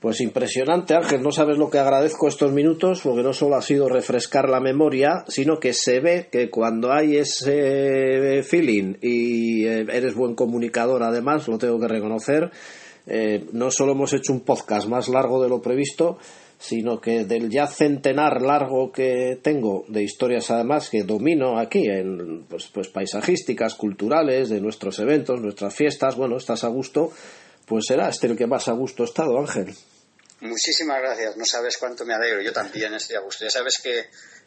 Pues 0.00 0.20
impresionante, 0.20 0.94
Ángel. 0.94 1.22
No 1.22 1.32
sabes 1.32 1.56
lo 1.56 1.70
que 1.70 1.78
agradezco 1.78 2.28
estos 2.28 2.52
minutos, 2.52 3.00
porque 3.02 3.22
no 3.22 3.32
solo 3.32 3.56
ha 3.56 3.62
sido 3.62 3.88
refrescar 3.88 4.48
la 4.48 4.60
memoria, 4.60 5.24
sino 5.26 5.58
que 5.58 5.72
se 5.72 6.00
ve 6.00 6.28
que 6.30 6.50
cuando 6.50 6.92
hay 6.92 7.16
ese 7.16 8.42
feeling 8.42 8.96
y 9.00 9.64
eh, 9.64 9.86
eres 9.90 10.14
buen 10.14 10.34
comunicador, 10.34 11.02
además, 11.02 11.48
lo 11.48 11.56
tengo 11.56 11.80
que 11.80 11.88
reconocer, 11.88 12.50
eh, 13.06 13.46
no 13.52 13.70
solo 13.70 13.92
hemos 13.92 14.12
hecho 14.12 14.32
un 14.32 14.40
podcast 14.40 14.86
más 14.86 15.08
largo 15.08 15.42
de 15.42 15.48
lo 15.48 15.62
previsto, 15.62 16.18
sino 16.58 17.00
que 17.00 17.24
del 17.24 17.50
ya 17.50 17.66
centenar 17.66 18.42
largo 18.42 18.90
que 18.90 19.38
tengo 19.42 19.84
de 19.88 20.02
historias 20.02 20.50
además 20.50 20.88
que 20.90 21.02
domino 21.04 21.58
aquí 21.58 21.86
en 21.86 22.44
pues, 22.48 22.68
pues 22.72 22.88
paisajísticas, 22.88 23.74
culturales, 23.74 24.48
de 24.48 24.60
nuestros 24.60 24.98
eventos, 24.98 25.40
nuestras 25.40 25.74
fiestas, 25.74 26.16
bueno, 26.16 26.36
estás 26.36 26.64
a 26.64 26.68
gusto, 26.68 27.12
pues 27.66 27.84
será 27.86 28.08
este 28.08 28.28
el 28.28 28.36
que 28.36 28.46
más 28.46 28.68
a 28.68 28.72
gusto 28.72 29.02
ha 29.02 29.06
estado, 29.06 29.38
Ángel. 29.38 29.74
Muchísimas 30.40 31.00
gracias, 31.00 31.36
no 31.36 31.44
sabes 31.44 31.76
cuánto 31.78 32.04
me 32.04 32.14
alegro, 32.14 32.42
yo 32.42 32.52
también 32.52 32.94
estoy 32.94 33.16
a 33.16 33.20
gusto. 33.20 33.44
Ya 33.44 33.50
sabes 33.50 33.78
que 33.82 34.00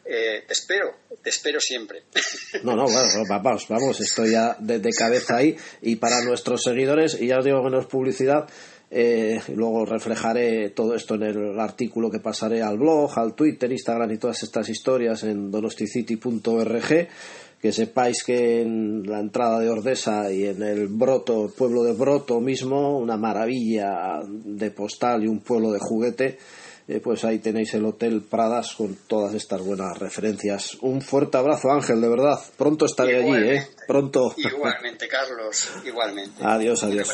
eh, 0.04 0.44
te 0.46 0.52
espero, 0.52 0.96
te 1.22 1.30
espero 1.30 1.60
siempre. 1.60 2.02
No, 2.64 2.74
no, 2.74 2.84
bueno, 2.84 3.24
vamos, 3.28 3.68
vamos, 3.68 4.00
estoy 4.00 4.32
ya 4.32 4.56
de, 4.58 4.80
de 4.80 4.90
cabeza 4.90 5.36
ahí. 5.36 5.56
Y 5.82 5.96
para 5.96 6.20
nuestros 6.22 6.62
seguidores, 6.62 7.20
y 7.20 7.28
ya 7.28 7.38
os 7.38 7.44
digo 7.44 7.62
que 7.62 7.70
no 7.70 7.80
es 7.80 7.86
publicidad, 7.86 8.48
eh, 8.92 9.40
luego 9.54 9.86
reflejaré 9.86 10.70
todo 10.70 10.96
esto 10.96 11.14
en 11.14 11.22
el 11.22 11.60
artículo 11.60 12.10
que 12.10 12.18
pasaré 12.18 12.60
al 12.60 12.76
blog, 12.76 13.16
al 13.18 13.34
Twitter, 13.34 13.70
Instagram 13.70 14.10
y 14.10 14.18
todas 14.18 14.42
estas 14.42 14.68
historias 14.68 15.22
en 15.22 15.50
donosticity.org. 15.50 17.08
Que 17.60 17.72
sepáis 17.72 18.24
que 18.24 18.62
en 18.62 19.02
la 19.04 19.20
entrada 19.20 19.58
de 19.60 19.68
Ordesa 19.68 20.32
y 20.32 20.46
en 20.46 20.62
el 20.62 20.88
Broto, 20.88 21.52
pueblo 21.56 21.82
de 21.82 21.92
Broto 21.92 22.40
mismo, 22.40 22.98
una 22.98 23.18
maravilla 23.18 24.20
de 24.26 24.70
postal 24.70 25.24
y 25.24 25.26
un 25.26 25.40
pueblo 25.40 25.70
de 25.72 25.78
juguete. 25.78 26.38
Eh, 26.88 26.98
pues 26.98 27.24
ahí 27.24 27.38
tenéis 27.38 27.74
el 27.74 27.84
Hotel 27.84 28.22
Pradas 28.22 28.74
con 28.74 28.96
todas 29.06 29.34
estas 29.34 29.60
buenas 29.60 29.96
referencias. 29.98 30.76
Un 30.80 31.00
fuerte 31.02 31.36
abrazo, 31.36 31.70
Ángel, 31.70 32.00
de 32.00 32.08
verdad. 32.08 32.40
Pronto 32.56 32.86
estaré 32.86 33.18
allí, 33.18 33.48
¿eh? 33.48 33.68
Pronto. 33.86 34.34
Igualmente, 34.36 35.06
Carlos, 35.06 35.70
igualmente. 35.84 36.42
Adiós. 36.42 36.82
Adiós. 36.82 37.08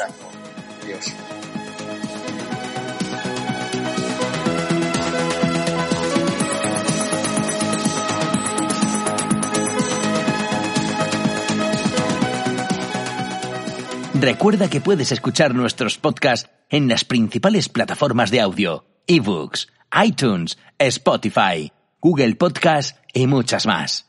Recuerda 14.19 14.71
que 14.71 14.81
puedes 14.81 15.13
escuchar 15.13 15.55
nuestros 15.55 15.99
podcasts 15.99 16.49
en 16.71 16.89
las 16.89 17.05
principales 17.05 17.69
plataformas 17.69 18.31
de 18.31 18.41
audio, 18.41 18.87
ebooks, 19.07 19.69
iTunes, 20.03 20.57
Spotify, 20.79 21.71
Google 22.01 22.35
Podcast 22.37 22.97
y 23.13 23.27
muchas 23.27 23.67
más. 23.67 24.07